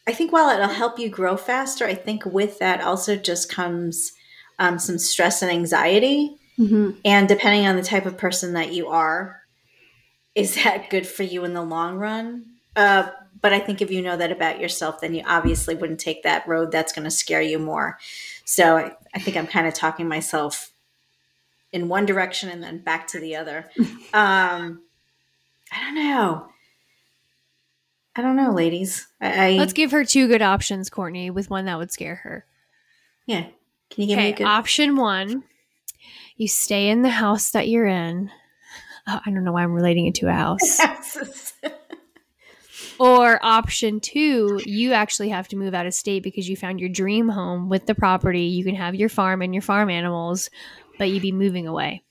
I 0.07 0.13
think 0.13 0.31
while 0.31 0.49
it'll 0.49 0.73
help 0.73 0.97
you 0.97 1.09
grow 1.09 1.37
faster, 1.37 1.85
I 1.85 1.93
think 1.93 2.25
with 2.25 2.57
that 2.57 2.81
also 2.81 3.15
just 3.15 3.53
comes 3.53 4.13
um, 4.57 4.79
some 4.79 4.97
stress 4.97 5.43
and 5.43 5.51
anxiety. 5.51 6.37
Mm-hmm. 6.57 6.91
And 7.05 7.27
depending 7.27 7.67
on 7.67 7.75
the 7.75 7.83
type 7.83 8.07
of 8.07 8.17
person 8.17 8.53
that 8.53 8.73
you 8.73 8.87
are, 8.87 9.41
is 10.33 10.55
that 10.55 10.89
good 10.89 11.05
for 11.05 11.21
you 11.21 11.45
in 11.45 11.53
the 11.53 11.61
long 11.61 11.97
run? 11.97 12.45
Uh, 12.75 13.11
but 13.41 13.53
I 13.53 13.59
think 13.59 13.81
if 13.81 13.91
you 13.91 14.01
know 14.01 14.15
that 14.17 14.31
about 14.31 14.59
yourself, 14.59 15.01
then 15.01 15.13
you 15.13 15.23
obviously 15.25 15.75
wouldn't 15.75 15.99
take 15.99 16.23
that 16.23 16.47
road 16.47 16.71
that's 16.71 16.93
going 16.93 17.05
to 17.05 17.11
scare 17.11 17.41
you 17.41 17.59
more. 17.59 17.97
So 18.45 18.77
I, 18.77 18.91
I 19.13 19.19
think 19.19 19.35
I'm 19.37 19.47
kind 19.47 19.67
of 19.67 19.73
talking 19.73 20.07
myself 20.07 20.71
in 21.71 21.87
one 21.87 22.05
direction 22.05 22.49
and 22.49 22.61
then 22.61 22.79
back 22.79 23.07
to 23.07 23.19
the 23.19 23.35
other. 23.35 23.69
um, 24.13 24.81
I 25.71 25.79
don't 25.85 25.95
know. 25.95 26.47
I 28.15 28.21
don't 28.21 28.35
know, 28.35 28.51
ladies. 28.51 29.07
I, 29.21 29.47
I 29.47 29.57
Let's 29.57 29.71
give 29.73 29.91
her 29.91 30.03
two 30.03 30.27
good 30.27 30.41
options, 30.41 30.89
Courtney, 30.89 31.29
with 31.31 31.49
one 31.49 31.65
that 31.65 31.77
would 31.77 31.91
scare 31.91 32.15
her. 32.15 32.45
yeah. 33.25 33.47
Can 33.89 34.03
you 34.03 34.07
give 34.07 34.17
me 34.17 34.23
a 34.23 34.27
Okay, 34.29 34.37
good? 34.37 34.47
option 34.47 34.95
one 34.95 35.43
you 36.37 36.47
stay 36.47 36.89
in 36.89 37.01
the 37.01 37.09
house 37.09 37.51
that 37.51 37.67
you're 37.67 37.85
in. 37.87 38.31
Oh, 39.07 39.19
I 39.25 39.29
don't 39.31 39.43
know 39.43 39.51
why 39.51 39.63
I'm 39.63 39.73
relating 39.73 40.07
it 40.07 40.15
to 40.15 40.27
a 40.29 40.33
house. 40.33 40.79
or 43.01 43.39
option 43.43 43.99
two, 43.99 44.61
you 44.63 44.93
actually 44.93 45.29
have 45.29 45.47
to 45.47 45.55
move 45.55 45.73
out 45.73 45.87
of 45.87 45.93
state 45.93 46.21
because 46.21 46.47
you 46.47 46.55
found 46.55 46.79
your 46.79 46.89
dream 46.89 47.29
home 47.29 47.67
with 47.67 47.87
the 47.87 47.95
property. 47.95 48.43
You 48.43 48.63
can 48.63 48.75
have 48.75 48.93
your 48.93 49.09
farm 49.09 49.41
and 49.41 49.53
your 49.53 49.61
farm 49.63 49.89
animals, 49.89 50.49
but 50.99 51.09
you'd 51.09 51.23
be 51.23 51.31
moving 51.31 51.67
away. 51.67 52.03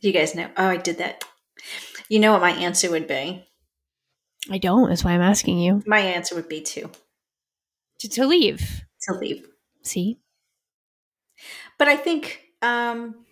you 0.00 0.12
guys 0.12 0.34
know. 0.34 0.48
Oh, 0.56 0.66
I 0.66 0.76
did 0.76 0.98
that. 0.98 1.24
You 2.08 2.18
know 2.20 2.32
what 2.32 2.40
my 2.40 2.50
answer 2.52 2.90
would 2.90 3.06
be? 3.08 3.46
I 4.50 4.58
don't. 4.58 4.88
That's 4.88 5.04
why 5.04 5.12
I'm 5.12 5.20
asking 5.22 5.58
you 5.58 5.82
My 5.86 6.00
answer 6.00 6.34
would 6.34 6.48
be 6.48 6.60
two 6.60 6.90
to, 8.00 8.08
to 8.08 8.26
leave. 8.26 8.82
to 9.08 9.14
leave. 9.14 9.46
See? 9.82 10.18
But 11.78 11.88
I 11.88 11.96
think, 11.96 12.40
um, 12.60 13.24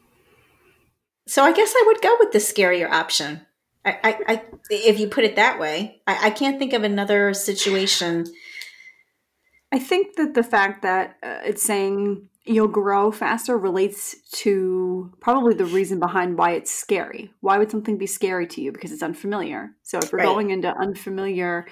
so 1.26 1.42
I 1.44 1.52
guess 1.52 1.72
I 1.76 1.84
would 1.86 2.00
go 2.02 2.16
with 2.18 2.32
the 2.32 2.38
scarier 2.38 2.90
option. 2.90 3.46
I, 3.84 3.98
I, 4.02 4.18
I 4.28 4.42
if 4.70 5.00
you 5.00 5.08
put 5.08 5.24
it 5.24 5.36
that 5.36 5.58
way, 5.58 6.02
I, 6.06 6.26
I 6.26 6.30
can't 6.30 6.58
think 6.58 6.72
of 6.72 6.82
another 6.82 7.32
situation. 7.34 8.26
I 9.72 9.78
think 9.78 10.16
that 10.16 10.34
the 10.34 10.42
fact 10.42 10.82
that 10.82 11.16
uh, 11.22 11.38
it's 11.44 11.62
saying 11.62 12.28
you'll 12.44 12.68
grow 12.68 13.12
faster 13.12 13.56
relates 13.56 14.16
to 14.32 15.12
probably 15.20 15.54
the 15.54 15.66
reason 15.66 16.00
behind 16.00 16.36
why 16.36 16.52
it's 16.52 16.70
scary. 16.74 17.32
Why 17.40 17.58
would 17.58 17.70
something 17.70 17.96
be 17.96 18.06
scary 18.06 18.46
to 18.48 18.60
you? 18.60 18.72
Because 18.72 18.92
it's 18.92 19.02
unfamiliar. 19.02 19.70
So 19.82 19.98
if 19.98 20.10
you're 20.10 20.20
Right. 20.20 20.26
going 20.26 20.50
into 20.50 20.74
unfamiliar 20.76 21.66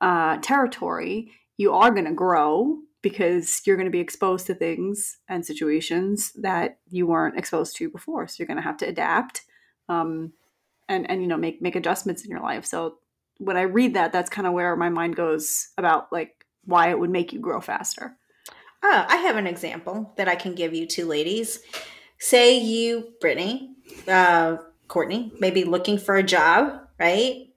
uh, 0.00 0.38
territory, 0.38 1.32
you 1.56 1.72
are 1.72 1.90
going 1.90 2.06
to 2.06 2.12
grow 2.12 2.78
because 3.02 3.62
you're 3.64 3.76
going 3.76 3.86
to 3.86 3.92
be 3.92 4.00
exposed 4.00 4.46
to 4.46 4.54
things 4.54 5.18
and 5.28 5.46
situations 5.46 6.32
that 6.32 6.78
you 6.88 7.06
weren't 7.06 7.38
exposed 7.38 7.76
to 7.76 7.88
before. 7.88 8.26
So 8.26 8.36
you're 8.38 8.48
going 8.48 8.56
to 8.56 8.62
have 8.62 8.78
to 8.78 8.88
adapt, 8.88 9.42
um, 9.88 10.32
and 10.88 11.08
and 11.10 11.20
you 11.22 11.28
know 11.28 11.36
make 11.36 11.60
make 11.62 11.76
adjustments 11.76 12.24
in 12.24 12.30
your 12.30 12.40
life. 12.40 12.64
So 12.64 12.98
when 13.38 13.56
I 13.56 13.62
read 13.62 13.94
that, 13.94 14.12
that's 14.12 14.30
kind 14.30 14.46
of 14.46 14.52
where 14.52 14.76
my 14.76 14.88
mind 14.88 15.16
goes 15.16 15.68
about 15.76 16.12
like 16.12 16.46
why 16.64 16.90
it 16.90 16.98
would 16.98 17.10
make 17.10 17.32
you 17.32 17.40
grow 17.40 17.60
faster. 17.60 18.16
Oh, 18.82 19.04
I 19.08 19.16
have 19.16 19.36
an 19.36 19.46
example 19.46 20.12
that 20.16 20.28
I 20.28 20.36
can 20.36 20.54
give 20.54 20.74
you 20.74 20.86
two 20.86 21.06
ladies. 21.06 21.60
Say 22.18 22.58
you, 22.58 23.12
Brittany, 23.20 23.74
uh, 24.08 24.56
Courtney, 24.88 25.32
maybe 25.40 25.64
looking 25.64 25.98
for 25.98 26.16
a 26.16 26.22
job, 26.22 26.80
right? 26.98 27.48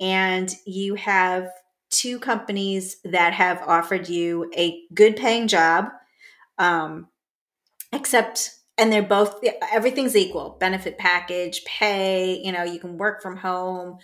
And 0.00 0.54
you 0.66 0.94
have 0.96 1.50
two 1.90 2.18
companies 2.18 2.96
that 3.04 3.32
have 3.32 3.62
offered 3.66 4.08
you 4.08 4.50
a 4.56 4.82
good 4.92 5.16
paying 5.16 5.48
job, 5.48 5.88
um, 6.58 7.08
except, 7.92 8.50
and 8.76 8.92
they're 8.92 9.02
both, 9.02 9.36
everything's 9.72 10.16
equal 10.16 10.56
benefit 10.58 10.98
package, 10.98 11.64
pay, 11.64 12.40
you 12.42 12.52
know, 12.52 12.64
you 12.64 12.78
can 12.80 12.98
work 12.98 13.22
from 13.22 13.36
home, 13.36 13.98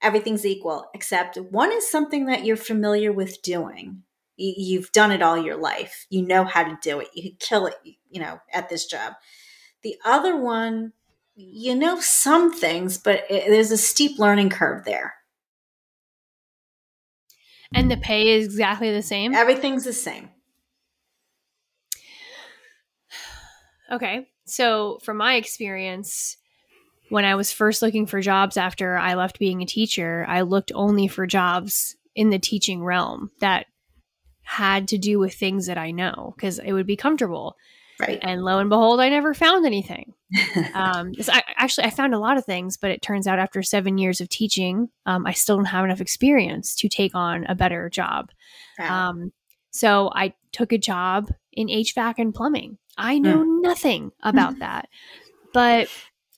everything's 0.00 0.46
equal, 0.46 0.88
except 0.94 1.36
one 1.36 1.72
is 1.72 1.90
something 1.90 2.26
that 2.26 2.44
you're 2.44 2.56
familiar 2.56 3.12
with 3.12 3.42
doing 3.42 4.02
you- 4.36 4.54
you've 4.56 4.92
done 4.92 5.12
it 5.12 5.22
all 5.22 5.38
your 5.38 5.56
life. 5.56 6.06
You 6.10 6.22
know 6.22 6.44
how 6.44 6.64
to 6.64 6.78
do 6.82 7.00
it. 7.00 7.08
You 7.14 7.30
could 7.30 7.38
kill 7.38 7.66
it, 7.66 7.76
you 7.84 8.20
know, 8.20 8.40
at 8.52 8.68
this 8.68 8.86
job. 8.86 9.14
The 9.82 9.96
other 10.04 10.36
one, 10.36 10.92
you 11.34 11.74
know 11.74 12.00
some 12.00 12.52
things, 12.52 12.98
but 12.98 13.24
it, 13.30 13.48
there's 13.48 13.70
a 13.70 13.78
steep 13.78 14.18
learning 14.18 14.50
curve 14.50 14.84
there. 14.84 15.14
And 17.74 17.90
the 17.90 17.96
pay 17.96 18.28
is 18.28 18.44
exactly 18.44 18.92
the 18.92 19.02
same. 19.02 19.34
Everything's 19.34 19.84
the 19.84 19.94
same. 19.94 20.30
Okay. 23.92 24.26
So, 24.46 24.98
from 25.04 25.18
my 25.18 25.34
experience, 25.34 26.36
when 27.10 27.24
I 27.24 27.34
was 27.34 27.52
first 27.52 27.82
looking 27.82 28.06
for 28.06 28.20
jobs 28.20 28.56
after 28.56 28.96
I 28.96 29.14
left 29.14 29.38
being 29.38 29.62
a 29.62 29.66
teacher, 29.66 30.24
I 30.28 30.40
looked 30.40 30.72
only 30.74 31.08
for 31.08 31.26
jobs 31.26 31.96
in 32.14 32.30
the 32.30 32.38
teaching 32.38 32.82
realm 32.82 33.30
that 33.40 33.66
had 34.42 34.88
to 34.88 34.98
do 34.98 35.18
with 35.18 35.34
things 35.34 35.66
that 35.66 35.78
I 35.78 35.90
know 35.92 36.34
because 36.36 36.58
it 36.58 36.72
would 36.72 36.86
be 36.86 36.96
comfortable. 36.96 37.56
Right. 38.00 38.18
And 38.22 38.42
lo 38.42 38.58
and 38.58 38.68
behold, 38.68 39.00
I 39.00 39.08
never 39.08 39.34
found 39.34 39.66
anything. 39.66 40.14
Um, 40.74 41.12
'cause 41.14 41.28
I, 41.28 41.42
actually, 41.56 41.86
I 41.86 41.90
found 41.90 42.14
a 42.14 42.18
lot 42.18 42.38
of 42.38 42.46
things, 42.46 42.78
but 42.78 42.90
it 42.90 43.02
turns 43.02 43.26
out 43.26 43.38
after 43.38 43.62
seven 43.62 43.98
years 43.98 44.22
of 44.22 44.30
teaching, 44.30 44.88
um, 45.04 45.26
I 45.26 45.32
still 45.32 45.56
don't 45.56 45.66
have 45.66 45.84
enough 45.84 46.00
experience 46.00 46.74
to 46.76 46.88
take 46.88 47.14
on 47.14 47.44
a 47.44 47.54
better 47.54 47.90
job. 47.90 48.30
Wow. 48.78 49.10
Um, 49.10 49.32
so 49.72 50.10
I 50.14 50.34
took 50.52 50.72
a 50.72 50.78
job 50.78 51.30
in 51.52 51.66
HVAC 51.66 52.14
and 52.18 52.34
plumbing. 52.34 52.78
I 52.96 53.16
hmm. 53.16 53.22
know 53.22 53.42
nothing 53.42 54.12
about 54.22 54.60
that, 54.60 54.88
but 55.52 55.88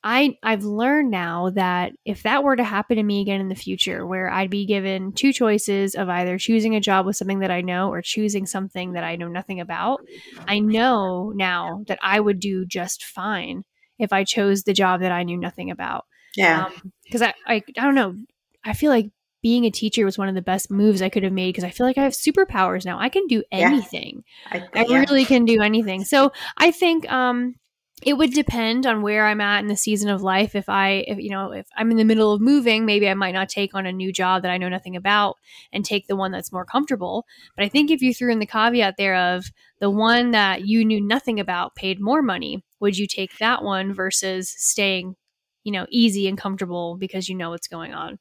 I 0.03 0.39
I've 0.43 0.65
learned 0.65 1.11
now 1.11 1.51
that 1.51 1.93
if 2.05 2.23
that 2.23 2.43
were 2.43 2.57
to 2.57 2.65
happen 2.65 2.97
to 2.97 3.03
me 3.03 3.21
again 3.21 3.41
in 3.41 3.49
the 3.49 3.55
future, 3.55 4.07
where 4.07 4.31
I'd 4.31 4.51
be 4.51 4.67
given 4.67 5.13
two 5.13 5.33
choices 5.33 5.95
of 5.95 6.09
either 6.09 6.39
choosing 6.39 6.75
a 6.75 6.81
job 6.81 7.07
with 7.07 7.17
something 7.17 7.41
that 7.41 7.51
I 7.51 7.61
know 7.61 7.91
or 7.91 8.03
choosing 8.03 8.47
something 8.47 8.93
that 8.93 9.05
I 9.05 9.17
know 9.17 9.29
nothing 9.29 9.61
about, 9.61 10.07
I 10.49 10.59
know 10.61 11.33
now 11.35 11.85
that 11.89 11.99
I 12.03 12.21
would 12.21 12.41
do 12.41 12.65
just 12.65 13.05
fine 13.05 13.65
if 13.99 14.13
I 14.13 14.25
chose 14.25 14.63
the 14.63 14.73
job 14.73 15.01
that 15.01 15.13
I 15.13 15.23
knew 15.23 15.37
nothing 15.39 15.71
about 15.71 16.07
yeah. 16.37 16.67
Um, 16.67 16.93
because 17.05 17.23
I, 17.23 17.35
I 17.47 17.63
I 17.79 17.83
don't 17.83 17.95
know. 17.95 18.17
I 18.65 18.73
feel 18.73 18.91
like 18.91 19.11
being 19.45 19.67
a 19.67 19.71
teacher 19.71 20.07
was 20.07 20.17
one 20.17 20.31
of 20.31 20.35
the 20.35 20.41
best 20.41 20.71
moves 20.71 21.03
I 21.03 21.11
could 21.11 21.23
have 21.23 21.33
made 21.33 21.51
because 21.51 21.65
I 21.65 21.71
feel 21.71 21.87
like 21.87 21.99
I 21.99 22.03
have 22.05 22.15
superpowers 22.15 22.87
now. 22.87 22.99
I 22.99 23.11
can 23.11 23.27
do 23.27 23.45
Yeah. 23.53 23.69
anything. 23.69 24.25
I, 24.51 24.67
I 24.75 24.87
yeah. 24.89 25.01
really 25.01 25.27
can 25.27 25.45
do 25.45 25.61
anything. 25.61 26.05
So 26.05 26.33
I 26.57 26.71
think 26.71 27.11
um 27.13 27.57
it 28.03 28.15
would 28.15 28.33
depend 28.33 28.87
on 28.87 29.03
where 29.03 29.27
I'm 29.27 29.43
at 29.43 29.61
in 29.61 29.67
the 29.69 29.77
season 29.77 30.09
of 30.11 30.23
life. 30.23 30.55
If 30.55 30.69
I, 30.69 31.05
if 31.07 31.19
you 31.19 31.31
know, 31.31 31.53
if 31.53 31.67
I'm 31.77 31.91
in 31.91 31.97
the 31.97 32.05
middle 32.05 32.33
of 32.33 32.41
moving, 32.41 32.85
maybe 32.87 33.09
I 33.09 33.15
might 33.15 33.35
not 33.35 33.49
take 33.49 33.75
on 33.75 33.87
a 33.87 33.93
new 33.93 34.13
job 34.13 34.43
that 34.43 34.51
I 34.51 34.59
know 34.59 34.69
nothing 34.69 34.97
about 34.97 35.37
and 35.73 35.85
take 35.85 36.07
the 36.07 36.17
one 36.17 36.33
that's 36.33 36.53
more 36.53 36.65
comfortable. 36.65 37.25
But 37.57 37.65
I 37.65 37.69
think 37.69 37.91
if 37.91 38.03
you 38.03 38.13
threw 38.13 38.33
in 38.33 38.41
the 38.41 38.47
caveat 38.47 38.97
there 38.99 39.15
of 39.17 39.45
the 39.79 39.91
one 39.91 40.33
that 40.33 40.67
you 40.67 40.85
knew 40.85 41.01
nothing 41.01 41.39
about 41.39 41.77
paid 41.77 42.01
more 42.01 42.21
money, 42.21 42.65
would 42.81 42.99
you 42.99 43.07
take 43.07 43.39
that 43.39 43.63
one 43.63 43.93
versus 43.95 44.53
staying, 44.57 45.17
you 45.65 45.73
know, 45.73 45.87
easy 45.89 46.29
and 46.29 46.39
comfortable 46.39 46.97
because 46.97 47.29
you 47.29 47.35
know 47.35 47.51
what's 47.51 47.69
going 47.69 47.93
on? 47.93 48.19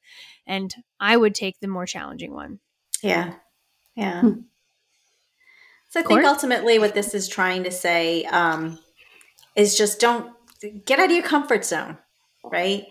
And 0.48 0.74
I 1.00 1.16
would 1.16 1.36
take 1.36 1.60
the 1.60 1.68
more 1.68 1.86
challenging 1.86 2.34
one. 2.34 2.60
Yeah. 3.02 3.34
Yeah. 3.96 4.22
Hmm. 4.22 4.34
So 5.90 6.00
I 6.00 6.04
think 6.04 6.24
ultimately 6.24 6.80
what 6.80 6.96
this 6.96 7.14
is 7.14 7.28
trying 7.28 7.66
to 7.66 7.72
say 7.72 8.24
um, 8.24 8.80
is 9.56 9.78
just 9.78 10.00
don't 10.00 10.34
get 10.86 10.98
out 10.98 11.06
of 11.06 11.12
your 11.12 11.24
comfort 11.24 11.64
zone, 11.64 12.00
right? 12.44 12.88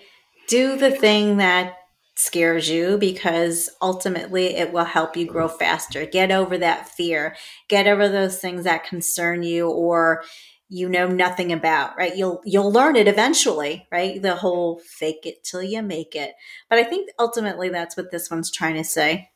Do 0.46 0.76
the 0.76 0.92
thing 0.92 1.38
that 1.38 1.74
scares 2.14 2.68
you 2.68 2.98
because 2.98 3.70
ultimately 3.80 4.54
it 4.54 4.72
will 4.72 4.84
help 4.84 5.16
you 5.16 5.26
grow 5.26 5.48
faster. 5.48 6.06
Get 6.06 6.30
over 6.30 6.58
that 6.58 6.88
fear. 6.88 7.34
Get 7.68 7.88
over 7.88 8.08
those 8.08 8.38
things 8.38 8.64
that 8.64 8.84
concern 8.84 9.42
you 9.42 9.68
or 9.68 10.22
you 10.72 10.88
know 10.88 11.06
nothing 11.06 11.52
about, 11.52 11.98
right? 11.98 12.16
You'll 12.16 12.40
you'll 12.46 12.72
learn 12.72 12.96
it 12.96 13.06
eventually, 13.06 13.86
right? 13.92 14.20
The 14.22 14.36
whole 14.36 14.80
fake 14.80 15.26
it 15.26 15.44
till 15.44 15.62
you 15.62 15.82
make 15.82 16.16
it. 16.16 16.32
But 16.70 16.78
I 16.78 16.84
think 16.84 17.10
ultimately 17.18 17.68
that's 17.68 17.94
what 17.94 18.10
this 18.10 18.30
one's 18.30 18.50
trying 18.50 18.76
to 18.76 18.84
say. 18.84 19.28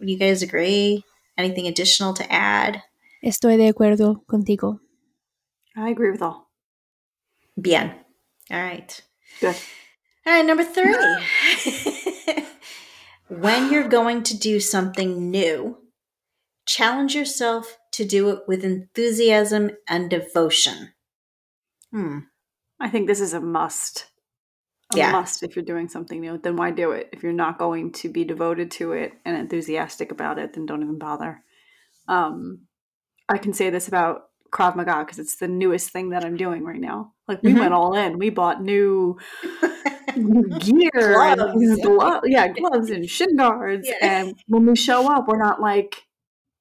Would 0.00 0.08
you 0.08 0.18
guys 0.18 0.42
agree? 0.42 1.04
Anything 1.36 1.66
additional 1.66 2.14
to 2.14 2.32
add? 2.32 2.82
Estoy 3.22 3.58
de 3.58 3.70
acuerdo 3.70 4.24
contigo. 4.26 4.80
I 5.76 5.90
agree 5.90 6.10
with 6.10 6.22
all. 6.22 6.48
Bien. 7.60 7.92
All 8.50 8.58
right. 8.58 9.02
Good. 9.40 9.56
All 10.26 10.32
right, 10.32 10.46
number 10.46 10.64
three. 10.64 10.96
when 13.28 13.70
you're 13.70 13.88
going 13.88 14.22
to 14.22 14.38
do 14.38 14.58
something 14.58 15.30
new, 15.30 15.76
challenge 16.66 17.14
yourself 17.14 17.76
to 17.98 18.04
do 18.04 18.30
it 18.30 18.40
with 18.48 18.64
enthusiasm 18.64 19.70
and 19.88 20.08
devotion. 20.10 20.92
Hmm. 21.92 22.18
I 22.80 22.88
think 22.88 23.06
this 23.06 23.20
is 23.20 23.34
a 23.34 23.40
must. 23.40 24.06
a 24.94 24.96
Yeah. 24.96 25.12
must 25.12 25.42
if 25.42 25.54
you're 25.54 25.64
doing 25.64 25.88
something 25.88 26.20
new. 26.20 26.38
Then 26.38 26.56
why 26.56 26.70
do 26.70 26.92
it? 26.92 27.10
If 27.12 27.22
you're 27.22 27.32
not 27.32 27.58
going 27.58 27.92
to 27.92 28.08
be 28.08 28.24
devoted 28.24 28.70
to 28.72 28.92
it 28.92 29.12
and 29.24 29.36
enthusiastic 29.36 30.10
about 30.12 30.38
it, 30.38 30.54
then 30.54 30.64
don't 30.64 30.82
even 30.82 30.98
bother. 30.98 31.42
Um, 32.08 32.60
I 33.28 33.36
can 33.36 33.52
say 33.52 33.68
this 33.68 33.86
about 33.88 34.30
Krav 34.50 34.76
Maga 34.76 35.00
because 35.04 35.18
it's 35.18 35.36
the 35.36 35.48
newest 35.48 35.90
thing 35.90 36.10
that 36.10 36.24
I'm 36.24 36.36
doing 36.38 36.64
right 36.64 36.80
now. 36.80 37.12
Like 37.26 37.42
we 37.42 37.52
Mhm. 37.52 37.58
went 37.60 37.74
all 37.74 37.94
in. 37.94 38.16
We 38.18 38.30
bought 38.30 38.62
new 38.62 39.18
new 40.16 40.48
gear, 40.58 40.90
Gloves. 40.94 41.52
and 41.62 41.82
glo- 41.82 42.20
yeah, 42.24 42.48
gloves 42.48 42.88
and 42.90 43.06
shin 43.10 43.36
guards. 43.36 43.86
Yeah. 43.86 43.96
And 44.00 44.34
when 44.46 44.64
we 44.64 44.74
show 44.74 45.12
up, 45.12 45.28
we're 45.28 45.36
not 45.42 45.60
like 45.60 46.02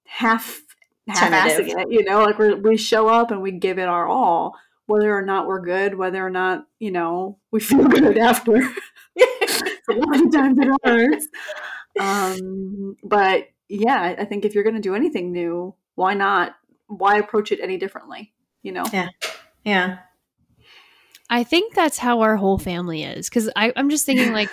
half 0.06 0.62
half-assing 1.08 1.68
Tentative. 1.68 1.78
it. 1.80 1.88
You 1.92 2.04
know, 2.04 2.24
like 2.24 2.38
we 2.40 2.54
we 2.56 2.78
show 2.78 3.08
up 3.08 3.32
and 3.32 3.42
we 3.42 3.52
give 3.52 3.80
it 3.80 3.88
our 3.88 4.08
all, 4.08 4.56
whether 4.86 5.16
or 5.16 5.22
not 5.24 5.48
we're 5.48 5.62
good, 5.62 5.96
whether 5.96 6.26
or 6.26 6.30
not 6.30 6.66
you 6.80 6.92
know 6.92 7.40
we 7.52 7.60
feel 7.60 7.84
good 7.88 8.18
after. 8.18 8.56
a 8.58 9.94
lot 9.94 10.22
of 10.26 10.32
times 10.32 10.58
it 10.60 10.70
hurts. 10.84 11.28
Um, 12.00 12.96
but 13.04 13.48
yeah, 13.70 14.00
I- 14.02 14.22
I 14.22 14.26
think 14.26 14.46
if 14.46 14.54
you're 14.54 14.64
going 14.64 14.76
to 14.76 14.82
do 14.82 14.96
anything 14.96 15.32
new, 15.32 15.74
why 15.96 16.14
not? 16.14 16.56
Why 16.88 17.18
approach 17.18 17.52
it 17.52 17.60
any 17.62 17.78
differently? 17.78 18.34
You 18.64 18.72
know? 18.74 18.86
yeah. 18.94 19.10
Yeah. 19.64 19.98
I 21.30 21.44
think 21.44 21.74
that's 21.74 21.98
how 21.98 22.22
our 22.22 22.38
whole 22.38 22.58
family 22.58 23.04
is. 23.04 23.28
Because 23.30 23.50
I, 23.56 23.74
I'm 23.76 23.90
just 23.90 24.06
thinking, 24.06 24.32
like, 24.32 24.50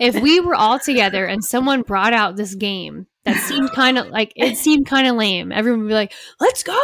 if 0.00 0.20
we 0.20 0.40
were 0.40 0.56
all 0.56 0.78
together 0.80 1.24
and 1.24 1.44
someone 1.44 1.82
brought 1.82 2.12
out 2.12 2.34
this 2.36 2.54
game 2.56 3.06
that 3.26 3.36
seemed 3.42 3.72
kind 3.72 3.98
of 3.98 4.06
like 4.08 4.32
it 4.36 4.56
seemed 4.56 4.86
kind 4.86 5.06
of 5.06 5.16
lame, 5.16 5.50
everyone 5.50 5.80
would 5.80 5.88
be 5.88 5.94
like, 5.94 6.14
"Let's 6.40 6.62
go!" 6.62 6.78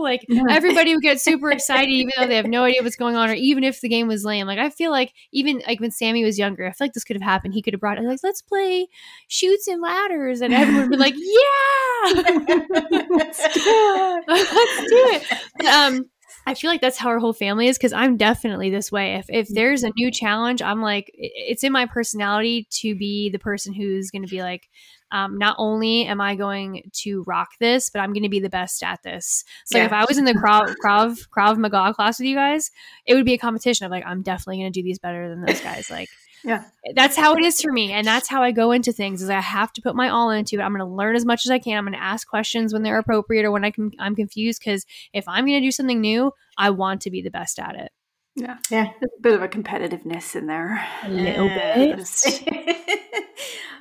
Like 0.00 0.24
everybody 0.50 0.94
would 0.94 1.02
get 1.02 1.20
super 1.20 1.50
excited, 1.50 1.90
even 1.90 2.12
though 2.16 2.26
they 2.26 2.36
have 2.36 2.46
no 2.46 2.64
idea 2.64 2.82
what's 2.82 2.96
going 2.96 3.16
on, 3.16 3.30
or 3.30 3.34
even 3.34 3.64
if 3.64 3.80
the 3.80 3.88
game 3.88 4.06
was 4.06 4.24
lame. 4.24 4.46
Like 4.46 4.58
I 4.58 4.68
feel 4.68 4.90
like 4.90 5.14
even 5.32 5.62
like 5.66 5.80
when 5.80 5.90
Sammy 5.90 6.22
was 6.22 6.38
younger, 6.38 6.66
I 6.66 6.72
feel 6.72 6.84
like 6.86 6.92
this 6.92 7.04
could 7.04 7.16
have 7.16 7.22
happened. 7.22 7.54
He 7.54 7.62
could 7.62 7.72
have 7.72 7.80
brought 7.80 7.98
it 7.98 8.04
like, 8.04 8.20
"Let's 8.22 8.42
play 8.42 8.88
Chutes 9.28 9.66
and 9.68 9.80
Ladders," 9.80 10.42
and 10.42 10.52
everyone 10.52 10.82
would 10.82 10.90
be 10.90 10.96
like, 10.98 11.14
"Yeah, 11.16 12.12
let's 13.16 13.54
do 13.54 15.10
it." 15.10 15.64
Um, 15.66 16.10
I 16.48 16.54
feel 16.54 16.70
like 16.70 16.80
that's 16.80 16.96
how 16.96 17.08
our 17.08 17.18
whole 17.18 17.32
family 17.32 17.66
is 17.66 17.76
because 17.76 17.92
I'm 17.92 18.16
definitely 18.16 18.70
this 18.70 18.92
way. 18.92 19.14
If 19.16 19.26
if 19.28 19.48
there's 19.48 19.82
a 19.82 19.90
new 19.96 20.12
challenge, 20.12 20.62
I'm 20.62 20.80
like, 20.80 21.10
it's 21.14 21.64
in 21.64 21.72
my 21.72 21.86
personality 21.86 22.68
to 22.82 22.94
be 22.94 23.30
the 23.30 23.40
person 23.40 23.74
who's 23.74 24.10
going 24.10 24.22
to 24.22 24.28
be 24.28 24.42
like, 24.42 24.68
um, 25.12 25.38
not 25.38 25.54
only 25.58 26.04
am 26.06 26.20
I 26.20 26.34
going 26.34 26.90
to 27.02 27.22
rock 27.26 27.50
this, 27.60 27.90
but 27.90 28.00
I'm 28.00 28.12
going 28.12 28.22
to 28.24 28.28
be 28.28 28.40
the 28.40 28.48
best 28.50 28.82
at 28.82 29.02
this. 29.02 29.44
So 29.64 29.78
Yeah. 29.78 29.86
if 29.86 29.92
I 29.92 30.04
was 30.04 30.18
in 30.18 30.24
the 30.24 30.34
Krav 30.34 30.74
Krav 30.84 31.28
Krav 31.28 31.56
Maga 31.58 31.94
class 31.94 32.18
with 32.18 32.26
you 32.26 32.34
guys, 32.34 32.70
it 33.06 33.14
would 33.14 33.24
be 33.24 33.34
a 33.34 33.38
competition 33.38 33.86
of 33.86 33.90
like, 33.92 34.04
I'm 34.06 34.22
definitely 34.22 34.58
going 34.62 34.72
to 34.72 34.80
do 34.80 34.82
these 34.84 34.98
better 34.98 35.28
than 35.28 35.42
those 35.42 35.60
guys. 35.60 35.90
Like, 35.90 36.08
Yeah. 36.44 36.64
that's 36.94 37.16
how 37.16 37.34
it 37.34 37.42
is 37.42 37.60
for 37.60 37.72
me, 37.72 37.90
and 37.92 38.06
that's 38.06 38.28
how 38.28 38.40
I 38.42 38.52
go 38.52 38.70
into 38.70 38.92
things. 38.92 39.20
Is 39.22 39.30
I 39.30 39.40
have 39.40 39.72
to 39.72 39.82
put 39.82 39.96
my 39.96 40.08
all 40.10 40.30
into 40.30 40.56
it. 40.56 40.62
I'm 40.62 40.70
going 40.76 40.88
to 40.88 40.94
learn 40.94 41.16
as 41.16 41.24
much 41.24 41.44
as 41.44 41.50
I 41.50 41.58
can. 41.58 41.76
I'm 41.78 41.84
going 41.84 41.92
to 41.94 42.02
ask 42.02 42.28
questions 42.28 42.72
when 42.72 42.82
they're 42.84 42.98
appropriate 42.98 43.44
or 43.44 43.50
when 43.50 43.64
I 43.64 43.70
can, 43.72 43.90
I'm 43.98 44.14
confused. 44.14 44.60
Because 44.64 44.86
if 45.12 45.26
I'm 45.26 45.44
going 45.46 45.60
to 45.60 45.66
do 45.66 45.72
something 45.72 46.00
new, 46.00 46.30
I 46.56 46.70
want 46.70 47.00
to 47.02 47.10
be 47.10 47.20
the 47.22 47.30
best 47.30 47.58
at 47.58 47.74
it. 47.74 47.90
Yeah. 48.36 48.58
Yeah. 48.70 48.90
There's 49.00 49.10
a 49.18 49.22
bit 49.22 49.34
of 49.34 49.42
a 49.42 49.48
competitiveness 49.48 50.36
in 50.36 50.46
there. 50.46 50.86
A 51.04 51.08
little 51.10 51.46
Yeah. 51.46 51.94
bit. 51.96 51.98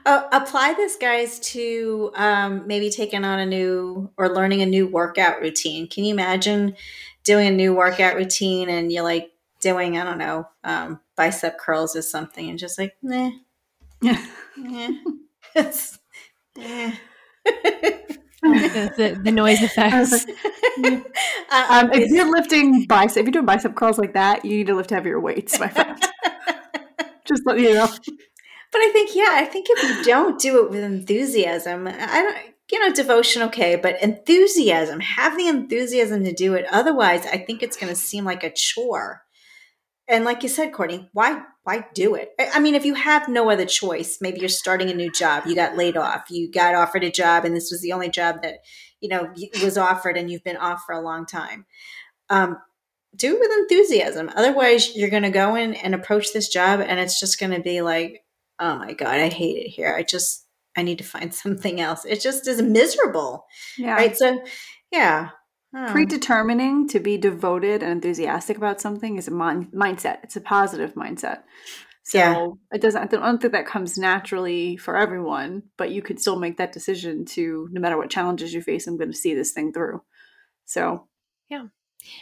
Uh, 0.06 0.28
apply 0.32 0.74
this, 0.76 0.96
guys, 0.98 1.40
to 1.40 2.12
um, 2.16 2.68
maybe 2.68 2.90
taking 2.92 3.26
on 3.26 3.40
a 3.40 3.46
new 3.46 4.12
or 4.18 4.30
learning 4.30 4.62
a 4.62 4.66
new 4.66 4.88
workout 4.88 5.42
routine. 5.42 5.88
Can 5.88 6.04
you 6.04 6.14
imagine 6.14 6.76
doing 7.24 7.48
a 7.48 7.52
new 7.52 7.74
workout 7.74 8.16
routine 8.16 8.70
and 8.70 8.92
you're 8.92 9.04
like 9.04 9.32
doing, 9.62 9.98
I 9.98 10.04
don't 10.04 10.20
know, 10.20 10.48
um, 10.64 11.00
bicep 11.16 11.58
curls 11.58 11.96
or 11.96 12.04
something, 12.04 12.50
and 12.50 12.60
just 12.60 12.78
like, 12.78 12.96
nah, 13.02 13.32
yeah. 14.02 14.24
nah. 14.58 14.90
It's, 15.56 15.98
the, 18.42 18.94
the, 18.98 19.22
the 19.24 19.32
noise 19.32 19.62
effects. 19.62 20.26
Uh, 20.78 21.02
Um, 21.70 21.92
if 21.94 22.12
you're 22.12 22.30
lifting 22.30 22.86
bicep, 22.86 23.18
if 23.18 23.26
you're 23.26 23.32
doing 23.32 23.46
bicep 23.46 23.76
curls 23.76 23.98
like 23.98 24.14
that, 24.14 24.44
you 24.44 24.58
need 24.58 24.68
to 24.68 24.76
lift 24.76 24.90
heavier 24.90 25.20
weights, 25.20 25.58
my 25.58 25.70
friend. 25.70 25.98
Just 27.26 27.44
let 27.46 27.60
you 27.60 27.76
know. 27.76 27.88
But 28.72 28.80
I 28.80 28.92
think, 28.92 29.16
yeah, 29.16 29.32
I 29.32 29.46
think 29.46 29.68
if 29.70 29.84
you 29.84 30.04
don't 30.04 30.40
do 30.40 30.64
it 30.64 30.70
with 30.70 30.84
enthusiasm, 30.84 31.88
I 31.88 32.22
don't, 32.22 32.38
you 32.72 32.80
know, 32.80 32.94
devotion, 32.94 33.44
okay, 33.44 33.76
but 33.76 34.02
enthusiasm, 34.02 35.00
have 35.00 35.38
the 35.38 35.48
enthusiasm 35.48 36.24
to 36.24 36.34
do 36.34 36.56
it. 36.56 36.66
Otherwise, 36.72 37.26
I 37.26 37.38
think 37.38 37.62
it's 37.62 37.78
going 37.78 37.94
to 37.94 38.00
seem 38.00 38.26
like 38.26 38.44
a 38.44 38.52
chore. 38.52 39.22
And 40.08 40.26
like 40.26 40.44
you 40.44 40.50
said, 40.50 40.74
Courtney, 40.74 41.10
why, 41.14 41.44
why 41.64 41.86
do 41.94 42.16
it? 42.16 42.32
I 42.40 42.60
mean, 42.60 42.76
if 42.76 42.86
you 42.86 42.94
have 42.94 43.28
no 43.28 43.50
other 43.50 43.66
choice, 43.66 44.20
maybe 44.22 44.40
you're 44.40 44.50
starting 44.50 44.90
a 44.90 44.94
new 44.94 45.12
job, 45.12 45.46
you 45.48 45.56
got 45.56 45.78
laid 45.78 45.98
off, 45.98 46.30
you 46.30 46.52
got 46.52 46.76
offered 46.76 47.04
a 47.04 47.12
job, 47.12 47.46
and 47.46 47.56
this 47.56 47.72
was 47.72 47.82
the 47.82 47.92
only 47.92 48.10
job 48.10 48.42
that, 48.44 48.60
you 49.00 49.10
know, 49.10 49.34
was 49.64 49.78
offered, 49.78 50.18
and 50.18 50.30
you've 50.30 50.44
been 50.44 50.58
off 50.58 50.84
for 50.86 50.94
a 50.94 51.02
long 51.02 51.26
time. 51.26 51.66
Um, 52.30 52.58
do 53.16 53.36
it 53.36 53.40
with 53.40 53.52
enthusiasm. 53.58 54.30
Otherwise, 54.36 54.96
you're 54.96 55.10
going 55.10 55.24
to 55.24 55.30
go 55.30 55.56
in 55.56 55.74
and 55.76 55.96
approach 55.96 56.34
this 56.34 56.50
job, 56.50 56.82
and 56.82 57.00
it's 57.00 57.20
just 57.20 57.40
going 57.40 57.54
to 57.54 57.62
be 57.62 57.82
like, 57.82 58.25
oh 58.60 58.78
my 58.78 58.94
god 58.94 59.20
i 59.20 59.30
hate 59.30 59.58
it 59.58 59.70
here 59.70 59.96
i 59.98 60.04
just 60.04 60.46
i 60.78 60.82
need 60.82 60.98
to 60.98 61.04
find 61.04 61.34
something 61.44 61.80
else 61.82 62.06
it 62.06 62.22
just 62.22 62.48
is 62.48 62.62
miserable 62.62 63.46
Yeah. 63.78 63.94
right 63.96 64.18
so 64.18 64.42
yeah 64.92 65.30
Oh. 65.78 65.92
Predetermining 65.92 66.88
to 66.88 67.02
be 67.02 67.18
devoted 67.18 67.84
and 67.84 67.92
enthusiastic 67.92 68.56
about 68.56 68.80
something 68.80 69.18
is 69.18 69.28
a 69.28 69.32
min- 69.32 69.70
mindset. 69.74 70.20
It's 70.24 70.38
a 70.38 70.42
positive 70.42 70.94
mindset. 70.94 71.40
So 72.04 72.18
Yeah. 72.18 72.48
it 72.72 72.82
doesn't. 72.82 73.02
I 73.02 73.06
don't 73.08 73.42
think 73.42 73.52
that 73.52 73.66
comes 73.66 73.98
naturally 73.98 74.78
for 74.78 74.96
everyone, 74.96 75.64
but 75.76 75.92
you 75.92 76.02
could 76.02 76.22
still 76.22 76.40
make 76.40 76.56
that 76.58 76.72
decision 76.72 77.26
to 77.26 77.68
no 77.74 77.82
matter 77.82 77.98
what 77.98 78.10
challenges 78.10 78.54
you 78.54 78.62
face, 78.62 78.88
I'm 78.88 78.96
going 78.96 79.12
to 79.12 79.18
see 79.18 79.34
this 79.34 79.52
thing 79.52 79.74
through. 79.74 80.02
So 80.64 81.10
yeah. 81.50 81.66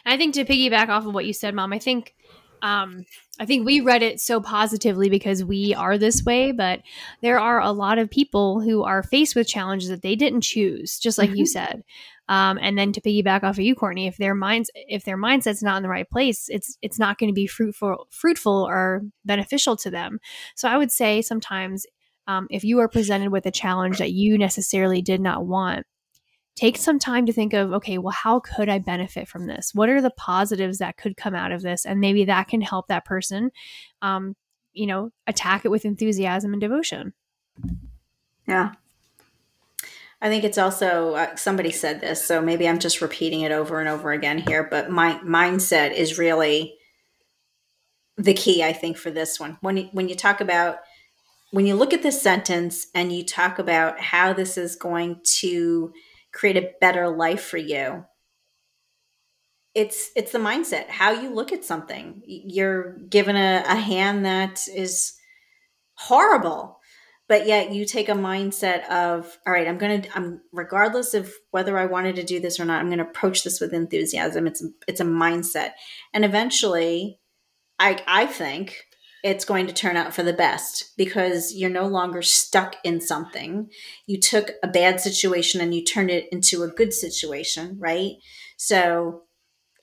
I 0.03 0.17
think 0.17 0.33
to 0.33 0.45
piggyback 0.45 0.89
off 0.89 1.05
of 1.05 1.13
what 1.13 1.25
you 1.25 1.33
said, 1.33 1.53
Mom, 1.53 1.73
I 1.73 1.79
think 1.79 2.15
um, 2.63 3.03
I 3.39 3.45
think 3.45 3.65
we 3.65 3.81
read 3.81 4.01
it 4.01 4.21
so 4.21 4.39
positively 4.39 5.09
because 5.09 5.43
we 5.43 5.75
are 5.75 5.97
this 5.97 6.23
way, 6.23 6.53
but 6.53 6.79
there 7.21 7.37
are 7.37 7.59
a 7.59 7.73
lot 7.73 7.97
of 7.97 8.09
people 8.09 8.61
who 8.61 8.83
are 8.83 9.03
faced 9.03 9.35
with 9.35 9.47
challenges 9.47 9.89
that 9.89 10.01
they 10.01 10.15
didn't 10.15 10.41
choose, 10.41 10.97
just 10.97 11.17
like 11.17 11.35
you 11.35 11.45
said. 11.45 11.83
Um, 12.29 12.57
and 12.61 12.77
then 12.77 12.93
to 12.93 13.01
piggyback 13.01 13.43
off 13.43 13.57
of 13.57 13.59
you, 13.59 13.75
Courtney, 13.75 14.07
if 14.07 14.15
their 14.15 14.33
minds 14.33 14.71
if 14.75 15.03
their 15.03 15.17
mindset's 15.17 15.61
not 15.61 15.75
in 15.75 15.83
the 15.83 15.89
right 15.89 16.09
place, 16.09 16.47
it's 16.47 16.77
it's 16.81 16.97
not 16.97 17.17
going 17.17 17.29
to 17.29 17.33
be 17.33 17.47
fruitful 17.47 18.07
fruitful 18.11 18.65
or 18.65 19.01
beneficial 19.25 19.75
to 19.77 19.91
them. 19.91 20.19
So 20.55 20.69
I 20.69 20.77
would 20.77 20.91
say 20.91 21.21
sometimes 21.21 21.85
um, 22.27 22.47
if 22.49 22.63
you 22.63 22.79
are 22.79 22.87
presented 22.87 23.33
with 23.33 23.45
a 23.45 23.51
challenge 23.51 23.97
that 23.97 24.13
you 24.13 24.37
necessarily 24.37 25.01
did 25.01 25.19
not 25.19 25.45
want, 25.45 25.85
take 26.55 26.77
some 26.77 26.99
time 26.99 27.25
to 27.25 27.33
think 27.33 27.53
of 27.53 27.73
okay 27.73 27.97
well 27.97 28.11
how 28.11 28.39
could 28.39 28.69
i 28.69 28.79
benefit 28.79 29.27
from 29.27 29.47
this? 29.47 29.73
What 29.73 29.89
are 29.89 30.01
the 30.01 30.11
positives 30.11 30.77
that 30.79 30.97
could 30.97 31.17
come 31.17 31.35
out 31.35 31.51
of 31.51 31.61
this? 31.61 31.85
And 31.85 31.99
maybe 31.99 32.25
that 32.25 32.47
can 32.47 32.61
help 32.61 32.87
that 32.87 33.05
person 33.05 33.51
um, 34.01 34.35
you 34.73 34.87
know 34.87 35.11
attack 35.27 35.65
it 35.65 35.71
with 35.71 35.85
enthusiasm 35.85 36.53
and 36.53 36.61
devotion. 36.61 37.13
Yeah, 38.47 38.73
i 40.21 40.29
think 40.29 40.43
it's 40.43 40.57
also 40.57 41.13
uh, 41.15 41.35
somebody 41.35 41.71
said 41.71 42.01
this 42.01 42.25
so 42.25 42.41
maybe 42.41 42.67
i'm 42.67 42.79
just 42.79 43.01
repeating 43.01 43.41
it 43.41 43.51
over 43.51 43.79
and 43.79 43.89
over 43.89 44.11
again 44.11 44.37
here 44.37 44.63
but 44.63 44.89
my 44.89 45.13
mindset 45.19 45.93
is 45.93 46.17
really 46.17 46.75
the 48.17 48.33
key 48.33 48.63
i 48.63 48.73
think 48.73 48.97
for 48.97 49.11
this 49.11 49.39
one. 49.39 49.57
When 49.61 49.77
you, 49.77 49.89
when 49.91 50.09
you 50.09 50.15
talk 50.15 50.41
about 50.41 50.77
when 51.51 51.67
you 51.67 51.75
look 51.75 51.93
at 51.93 52.01
this 52.01 52.19
sentence 52.19 52.87
and 52.95 53.13
you 53.13 53.23
talk 53.23 53.59
about 53.59 53.99
how 53.99 54.33
this 54.33 54.57
is 54.57 54.75
going 54.75 55.21
to 55.39 55.93
create 56.33 56.57
a 56.57 56.71
better 56.81 57.09
life 57.09 57.43
for 57.43 57.57
you. 57.57 58.05
It's 59.73 60.11
it's 60.15 60.31
the 60.31 60.39
mindset 60.39 60.89
how 60.89 61.11
you 61.11 61.33
look 61.33 61.51
at 61.51 61.65
something. 61.65 62.21
You're 62.25 62.97
given 63.09 63.35
a, 63.35 63.63
a 63.67 63.75
hand 63.75 64.25
that 64.25 64.67
is 64.73 65.13
horrible 65.95 66.79
but 67.27 67.47
yet 67.47 67.71
you 67.71 67.85
take 67.85 68.09
a 68.09 68.13
mindset 68.13 68.87
of 68.89 69.37
all 69.45 69.53
right 69.53 69.67
i'm 69.67 69.77
gonna 69.77 70.03
i'm 70.15 70.41
regardless 70.51 71.13
of 71.13 71.31
whether 71.51 71.77
i 71.77 71.85
wanted 71.85 72.15
to 72.15 72.23
do 72.23 72.39
this 72.39 72.59
or 72.59 72.65
not 72.65 72.79
i'm 72.79 72.89
gonna 72.89 73.03
approach 73.03 73.43
this 73.43 73.59
with 73.59 73.73
enthusiasm. 73.73 74.47
It's 74.47 74.63
it's 74.87 74.99
a 74.99 75.05
mindset. 75.05 75.71
And 76.13 76.25
eventually 76.25 77.19
i 77.79 78.01
i 78.07 78.25
think 78.25 78.83
it's 79.23 79.45
going 79.45 79.67
to 79.67 79.73
turn 79.73 79.95
out 79.95 80.13
for 80.13 80.21
the 80.21 80.33
best 80.33 80.95
because 80.97 81.55
you're 81.55 81.69
no 81.69 81.87
longer 81.87 82.21
stuck 82.21 82.75
in 82.83 82.99
something. 82.99 83.69
You 84.05 84.19
took 84.19 84.51
a 84.61 84.67
bad 84.67 84.99
situation 84.99 85.61
and 85.61 85.73
you 85.73 85.83
turned 85.83 86.11
it 86.11 86.27
into 86.31 86.63
a 86.63 86.67
good 86.67 86.93
situation 86.93 87.77
right? 87.79 88.13
So 88.57 89.23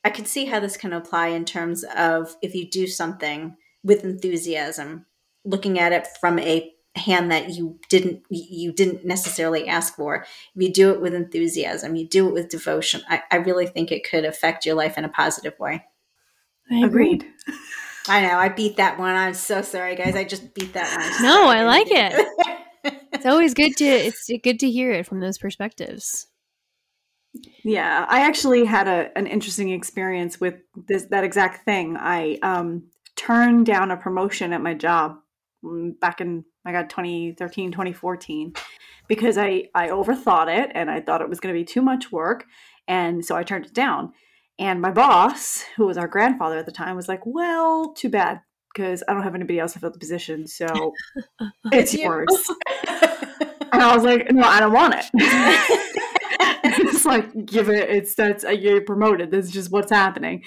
i 0.04 0.10
can 0.10 0.24
see 0.24 0.46
how 0.46 0.60
this 0.60 0.76
can 0.76 0.92
apply 0.92 1.28
in 1.28 1.44
terms 1.44 1.84
of 1.96 2.36
if 2.42 2.54
you 2.54 2.68
do 2.68 2.86
something 2.86 3.56
with 3.82 4.04
enthusiasm 4.04 5.06
looking 5.44 5.78
at 5.78 5.92
it 5.92 6.06
from 6.20 6.38
a 6.38 6.72
hand 6.96 7.30
that 7.30 7.50
you 7.50 7.78
didn't 7.88 8.22
you 8.30 8.72
didn't 8.72 9.04
necessarily 9.04 9.68
ask 9.68 9.94
for. 9.94 10.22
If 10.56 10.62
you 10.62 10.72
do 10.72 10.90
it 10.90 11.00
with 11.00 11.14
enthusiasm 11.14 11.94
you 11.96 12.08
do 12.08 12.28
it 12.28 12.34
with 12.34 12.48
devotion 12.48 13.02
i, 13.08 13.22
I 13.30 13.36
really 13.36 13.66
think 13.66 13.92
it 13.92 14.08
could 14.08 14.24
affect 14.24 14.66
your 14.66 14.74
life 14.74 14.98
in 14.98 15.04
a 15.04 15.08
positive 15.08 15.58
way. 15.58 15.84
I 16.70 16.84
agreed. 16.84 17.26
I 18.08 18.22
know. 18.22 18.38
I 18.38 18.48
beat 18.48 18.76
that 18.76 18.98
one. 18.98 19.14
I'm 19.14 19.34
so 19.34 19.62
sorry, 19.62 19.94
guys. 19.94 20.16
I 20.16 20.24
just 20.24 20.54
beat 20.54 20.72
that 20.72 20.96
one. 20.96 21.22
No, 21.22 21.46
I 21.48 21.64
like 21.64 21.88
it. 21.90 22.26
it's 23.12 23.26
always 23.26 23.54
good 23.54 23.76
to 23.76 23.84
it's 23.84 24.30
good 24.42 24.58
to 24.60 24.70
hear 24.70 24.90
it 24.90 25.06
from 25.06 25.20
those 25.20 25.38
perspectives. 25.38 26.26
Yeah, 27.64 28.06
I 28.08 28.20
actually 28.20 28.64
had 28.64 28.88
a 28.88 29.16
an 29.16 29.26
interesting 29.26 29.70
experience 29.70 30.40
with 30.40 30.54
this 30.88 31.06
that 31.10 31.24
exact 31.24 31.64
thing. 31.64 31.96
I 31.98 32.38
um 32.42 32.84
turned 33.16 33.66
down 33.66 33.90
a 33.90 33.96
promotion 33.96 34.52
at 34.52 34.62
my 34.62 34.74
job 34.74 35.16
mm, 35.64 35.98
back 36.00 36.20
in 36.20 36.44
I 36.64 36.72
got 36.72 36.90
2013, 36.90 37.70
2014 37.70 38.54
because 39.08 39.38
I 39.38 39.64
I 39.74 39.88
overthought 39.88 40.48
it 40.48 40.70
and 40.74 40.90
I 40.90 41.00
thought 41.00 41.20
it 41.20 41.28
was 41.28 41.40
going 41.40 41.54
to 41.54 41.58
be 41.58 41.64
too 41.64 41.82
much 41.82 42.10
work 42.10 42.44
and 42.88 43.24
so 43.24 43.36
I 43.36 43.42
turned 43.42 43.66
it 43.66 43.74
down. 43.74 44.12
And 44.60 44.82
my 44.82 44.90
boss, 44.90 45.64
who 45.76 45.86
was 45.86 45.96
our 45.96 46.06
grandfather 46.06 46.58
at 46.58 46.66
the 46.66 46.72
time, 46.72 46.94
was 46.94 47.08
like, 47.08 47.22
"Well, 47.24 47.94
too 47.94 48.10
bad 48.10 48.42
because 48.74 49.02
I 49.08 49.14
don't 49.14 49.22
have 49.22 49.34
anybody 49.34 49.58
else 49.58 49.72
to 49.72 49.78
fill 49.78 49.90
the 49.90 49.98
position, 49.98 50.46
so 50.46 50.92
it's 51.72 51.94
yours." 51.94 52.28
and 52.86 53.82
I 53.82 53.94
was 53.94 54.04
like, 54.04 54.30
"No, 54.30 54.46
I 54.46 54.60
don't 54.60 54.74
want 54.74 54.94
it." 54.94 55.06
it's 56.64 57.06
like 57.06 57.46
give 57.46 57.70
it. 57.70 57.88
It's 57.88 58.14
that's 58.14 58.44
uh, 58.44 58.50
you're 58.50 58.82
promoted. 58.82 59.30
This 59.30 59.46
is 59.46 59.52
just 59.52 59.72
what's 59.72 59.90
happening. 59.90 60.44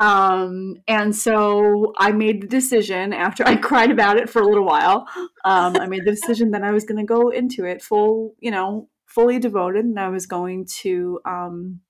Um, 0.00 0.76
and 0.88 1.14
so 1.14 1.92
I 1.98 2.10
made 2.10 2.42
the 2.42 2.46
decision 2.48 3.12
after 3.12 3.46
I 3.46 3.56
cried 3.68 3.90
about 3.90 4.16
it 4.16 4.30
for 4.30 4.40
a 4.40 4.46
little 4.46 4.64
while. 4.64 5.06
Um, 5.44 5.76
I 5.76 5.86
made 5.86 6.06
the 6.06 6.10
decision 6.10 6.52
that 6.52 6.64
I 6.64 6.72
was 6.72 6.84
going 6.84 6.98
to 6.98 7.04
go 7.04 7.28
into 7.28 7.66
it 7.66 7.82
full, 7.82 8.34
you 8.40 8.50
know, 8.50 8.88
fully 9.06 9.38
devoted, 9.38 9.84
and 9.84 10.00
I 10.00 10.08
was 10.08 10.26
going 10.26 10.66
to 10.80 11.20
um, 11.26 11.80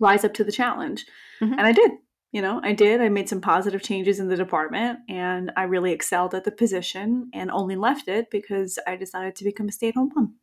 rise 0.00 0.24
up 0.24 0.34
to 0.34 0.44
the 0.44 0.52
challenge. 0.52 1.06
Mhm. 1.40 1.52
And 1.52 1.60
I 1.60 1.72
did. 1.72 1.92
You 2.32 2.42
know, 2.42 2.60
I 2.64 2.72
did. 2.72 3.00
I 3.00 3.08
made 3.08 3.28
some 3.28 3.40
positive 3.40 3.82
changes 3.82 4.18
in 4.18 4.28
the 4.28 4.36
department 4.36 4.98
and 5.08 5.52
I 5.56 5.62
really 5.64 5.92
excelled 5.92 6.34
at 6.34 6.42
the 6.42 6.50
position 6.50 7.30
and 7.32 7.48
only 7.50 7.76
left 7.76 8.08
it 8.08 8.28
because 8.30 8.76
I 8.88 8.96
decided 8.96 9.36
to 9.36 9.44
become 9.44 9.68
a 9.68 9.72
stay 9.72 9.88
at 9.88 9.94
home 9.94 10.10
mom. 10.16 10.34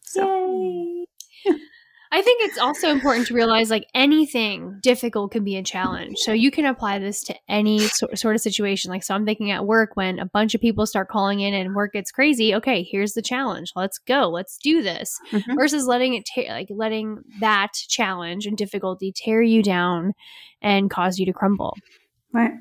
So, 0.00 1.06
I 2.16 2.22
think 2.22 2.42
it's 2.42 2.56
also 2.58 2.88
important 2.88 3.26
to 3.26 3.34
realize 3.34 3.70
like 3.70 3.86
anything 3.92 4.78
difficult 4.82 5.32
can 5.32 5.44
be 5.44 5.56
a 5.56 5.62
challenge. 5.62 6.16
So 6.18 6.32
you 6.32 6.50
can 6.50 6.64
apply 6.64 6.98
this 6.98 7.22
to 7.24 7.34
any 7.46 7.80
so- 7.80 8.08
sort 8.14 8.34
of 8.34 8.40
situation. 8.40 8.90
Like, 8.90 9.02
so 9.02 9.14
I'm 9.14 9.26
thinking 9.26 9.50
at 9.50 9.66
work 9.66 9.90
when 9.96 10.18
a 10.18 10.24
bunch 10.24 10.54
of 10.54 10.62
people 10.62 10.86
start 10.86 11.08
calling 11.08 11.40
in 11.40 11.52
and 11.52 11.74
work 11.74 11.92
gets 11.92 12.10
crazy. 12.10 12.54
Okay, 12.54 12.82
here's 12.90 13.12
the 13.12 13.20
challenge. 13.22 13.72
Let's 13.76 13.98
go. 13.98 14.28
Let's 14.30 14.56
do 14.56 14.80
this. 14.82 15.18
Mhm. 15.30 15.56
Versus 15.56 15.86
letting 15.86 16.14
it 16.14 16.24
ta- 16.34 16.52
like 16.54 16.68
letting 16.70 17.18
that 17.40 17.72
challenge 17.74 18.46
and 18.46 18.56
difficulty 18.56 19.12
tear 19.14 19.42
you 19.42 19.62
down 19.62 20.14
and 20.62 20.88
cause 20.90 21.18
you 21.18 21.26
to 21.26 21.32
crumble. 21.34 21.76
right. 22.32 22.52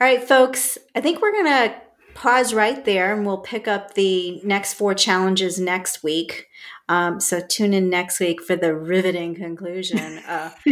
All 0.00 0.06
right, 0.06 0.24
folks, 0.24 0.78
I 0.94 1.02
think 1.02 1.20
we're 1.20 1.32
going 1.32 1.44
to 1.44 1.74
pause 2.14 2.54
right 2.54 2.84
there 2.84 3.14
and 3.14 3.26
we'll 3.26 3.38
pick 3.38 3.68
up 3.68 3.94
the 3.94 4.40
next 4.44 4.74
four 4.74 4.94
challenges 4.94 5.60
next 5.60 6.02
week. 6.02 6.48
Um, 6.88 7.20
so 7.20 7.40
tune 7.40 7.72
in 7.72 7.88
next 7.88 8.20
week 8.20 8.42
for 8.42 8.56
the 8.56 8.74
riveting 8.74 9.34
conclusion 9.34 10.18
uh, 10.28 10.50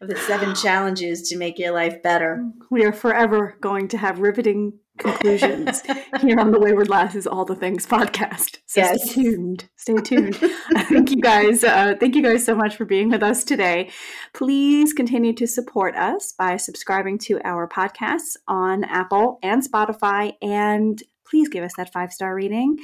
of 0.00 0.08
the 0.08 0.16
seven 0.26 0.54
challenges 0.54 1.28
to 1.28 1.38
make 1.38 1.58
your 1.58 1.72
life 1.72 2.02
better. 2.02 2.44
We 2.70 2.84
are 2.84 2.92
forever 2.92 3.56
going 3.60 3.88
to 3.88 3.98
have 3.98 4.18
riveting 4.18 4.78
conclusions 4.98 5.82
here 6.20 6.38
on 6.38 6.50
the 6.50 6.58
Wayward 6.58 6.88
Lasses 6.88 7.26
All 7.26 7.44
the 7.44 7.54
Things 7.54 7.86
podcast. 7.86 8.58
So 8.66 8.80
Yes. 8.80 9.10
stay 9.10 9.22
tuned. 9.22 9.68
Stay 9.76 9.94
tuned. 9.96 10.36
thank 10.88 11.10
you 11.10 11.20
guys. 11.20 11.64
Uh, 11.64 11.94
thank 11.98 12.14
you 12.14 12.22
guys 12.22 12.44
so 12.44 12.54
much 12.54 12.76
for 12.76 12.84
being 12.84 13.10
with 13.10 13.22
us 13.22 13.44
today. 13.44 13.90
Please 14.32 14.92
continue 14.92 15.32
to 15.34 15.46
support 15.46 15.94
us 15.96 16.32
by 16.38 16.56
subscribing 16.56 17.18
to 17.18 17.40
our 17.44 17.68
podcasts 17.68 18.36
on 18.48 18.84
Apple 18.84 19.38
and 19.42 19.62
Spotify, 19.68 20.34
and 20.42 21.02
please 21.28 21.48
give 21.48 21.64
us 21.64 21.74
that 21.76 21.92
five 21.92 22.12
star 22.12 22.34
rating. 22.34 22.78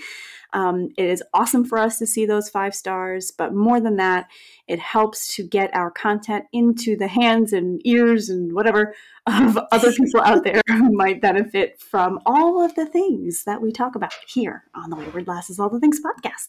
Um, 0.52 0.88
it 0.96 1.04
is 1.04 1.22
awesome 1.32 1.64
for 1.64 1.78
us 1.78 1.98
to 1.98 2.06
see 2.06 2.26
those 2.26 2.48
five 2.48 2.74
stars, 2.74 3.30
but 3.30 3.54
more 3.54 3.80
than 3.80 3.96
that, 3.96 4.28
it 4.66 4.80
helps 4.80 5.34
to 5.36 5.46
get 5.46 5.74
our 5.74 5.90
content 5.90 6.46
into 6.52 6.96
the 6.96 7.08
hands 7.08 7.52
and 7.52 7.80
ears 7.84 8.28
and 8.28 8.52
whatever 8.52 8.94
of 9.26 9.58
other 9.70 9.92
people 9.92 10.20
out 10.22 10.44
there 10.44 10.60
who 10.66 10.92
might 10.92 11.20
benefit 11.20 11.80
from 11.80 12.18
all 12.26 12.64
of 12.64 12.74
the 12.74 12.86
things 12.86 13.44
that 13.44 13.62
we 13.62 13.70
talk 13.70 13.94
about 13.94 14.12
here 14.26 14.64
on 14.74 14.90
the 14.90 14.96
Wayward 14.96 15.28
Lasses 15.28 15.60
All 15.60 15.70
the 15.70 15.80
Things 15.80 16.00
podcast. 16.00 16.48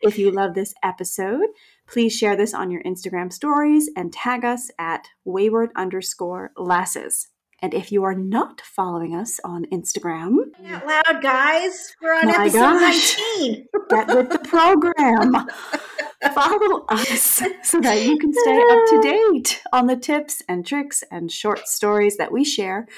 If 0.00 0.18
you 0.18 0.30
love 0.30 0.54
this 0.54 0.74
episode, 0.82 1.46
please 1.86 2.14
share 2.14 2.36
this 2.36 2.52
on 2.52 2.70
your 2.70 2.82
Instagram 2.82 3.32
stories 3.32 3.88
and 3.96 4.12
tag 4.12 4.44
us 4.44 4.70
at 4.78 5.06
wayward 5.24 5.70
underscore 5.76 6.50
lasses. 6.56 7.28
And 7.62 7.72
if 7.74 7.92
you 7.92 8.02
are 8.02 8.14
not 8.14 8.60
following 8.60 9.14
us 9.14 9.38
on 9.44 9.66
Instagram, 9.66 10.34
Out 10.66 10.84
loud, 10.84 11.22
guys. 11.22 11.94
We're 12.02 12.12
on 12.12 12.28
episode 12.28 12.58
gosh. 12.58 13.16
19. 13.38 13.68
get 13.90 14.08
with 14.08 14.30
the 14.30 14.38
program. 14.40 15.46
Follow 16.34 16.84
us 16.88 17.40
so 17.62 17.80
that 17.80 18.02
you 18.02 18.18
can 18.18 18.32
stay 18.32 18.60
up 18.60 18.78
to 18.88 19.00
date 19.00 19.62
on 19.72 19.86
the 19.86 19.96
tips 19.96 20.42
and 20.48 20.66
tricks 20.66 21.04
and 21.12 21.30
short 21.30 21.68
stories 21.68 22.16
that 22.16 22.32
we 22.32 22.44
share. 22.44 22.88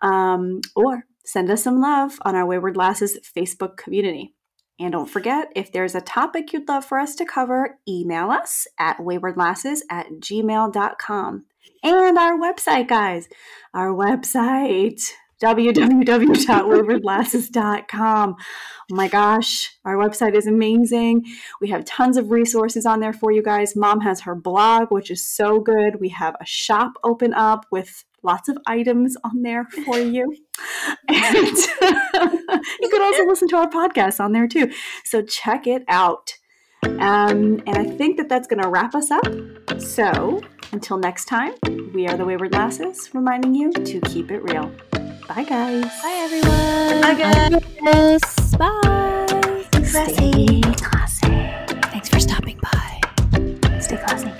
Um, 0.00 0.60
or 0.76 1.06
send 1.24 1.50
us 1.50 1.64
some 1.64 1.80
love 1.80 2.18
on 2.22 2.36
our 2.36 2.46
Wayward 2.46 2.76
Lasses 2.76 3.18
Facebook 3.36 3.76
community. 3.76 4.32
And 4.78 4.92
don't 4.92 5.10
forget, 5.10 5.52
if 5.56 5.72
there's 5.72 5.94
a 5.94 6.00
topic 6.00 6.52
you'd 6.52 6.68
love 6.68 6.84
for 6.84 6.98
us 6.98 7.14
to 7.16 7.24
cover, 7.24 7.78
email 7.88 8.30
us 8.30 8.66
at 8.78 8.98
waywardlasses 8.98 9.80
at 9.90 10.08
gmail.com. 10.20 11.46
And 11.82 12.18
our 12.18 12.38
website, 12.38 12.88
guys, 12.88 13.28
our 13.74 13.88
website, 13.88 15.02
www.waywardlasses.com. 15.40 18.36
Oh 18.38 18.94
my 18.94 19.08
gosh, 19.08 19.76
our 19.84 19.96
website 19.96 20.34
is 20.34 20.46
amazing. 20.46 21.26
We 21.60 21.68
have 21.68 21.84
tons 21.84 22.16
of 22.16 22.30
resources 22.30 22.86
on 22.86 23.00
there 23.00 23.12
for 23.12 23.32
you 23.32 23.42
guys. 23.42 23.76
Mom 23.76 24.00
has 24.00 24.22
her 24.22 24.34
blog, 24.34 24.90
which 24.90 25.10
is 25.10 25.28
so 25.28 25.60
good. 25.60 26.00
We 26.00 26.08
have 26.10 26.36
a 26.40 26.46
shop 26.46 26.92
open 27.02 27.34
up 27.34 27.66
with 27.70 28.04
lots 28.22 28.48
of 28.48 28.56
items 28.66 29.18
on 29.22 29.42
there 29.42 29.64
for 29.64 29.98
you. 29.98 30.36
And 31.08 31.56
you 32.80 32.88
could 32.88 33.02
also 33.02 33.24
listen 33.26 33.48
to 33.48 33.56
our 33.56 33.68
podcast 33.68 34.20
on 34.20 34.30
there 34.30 34.46
too. 34.46 34.70
So 35.04 35.20
check 35.20 35.66
it 35.66 35.82
out. 35.88 36.38
Um, 36.84 37.60
and 37.66 37.76
I 37.76 37.84
think 37.84 38.18
that 38.18 38.28
that's 38.28 38.46
going 38.46 38.62
to 38.62 38.68
wrap 38.68 38.94
us 38.94 39.10
up. 39.10 39.80
So 39.80 40.40
until 40.74 40.98
next 40.98 41.26
time, 41.26 41.54
we 41.94 42.08
are 42.08 42.16
the 42.16 42.24
Wayward 42.24 42.52
Lasses, 42.52 43.08
reminding 43.14 43.54
you 43.54 43.72
to 43.72 44.00
keep 44.00 44.32
it 44.32 44.42
real. 44.42 44.72
Bye, 45.28 45.44
guys. 45.44 45.84
Bye, 46.02 46.18
everyone. 46.24 47.00
Bye, 47.00 47.14
guys. 47.14 48.56
Bye. 48.56 49.64
Stay 49.84 50.60
classy. 50.82 51.28
Thanks 51.92 52.08
for 52.08 52.18
stopping 52.18 52.58
by. 52.60 53.00
Stay 53.78 53.98
classy. 53.98 54.32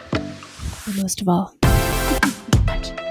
And 0.86 0.96
most 0.96 1.20
of 1.20 1.28
all, 1.28 1.54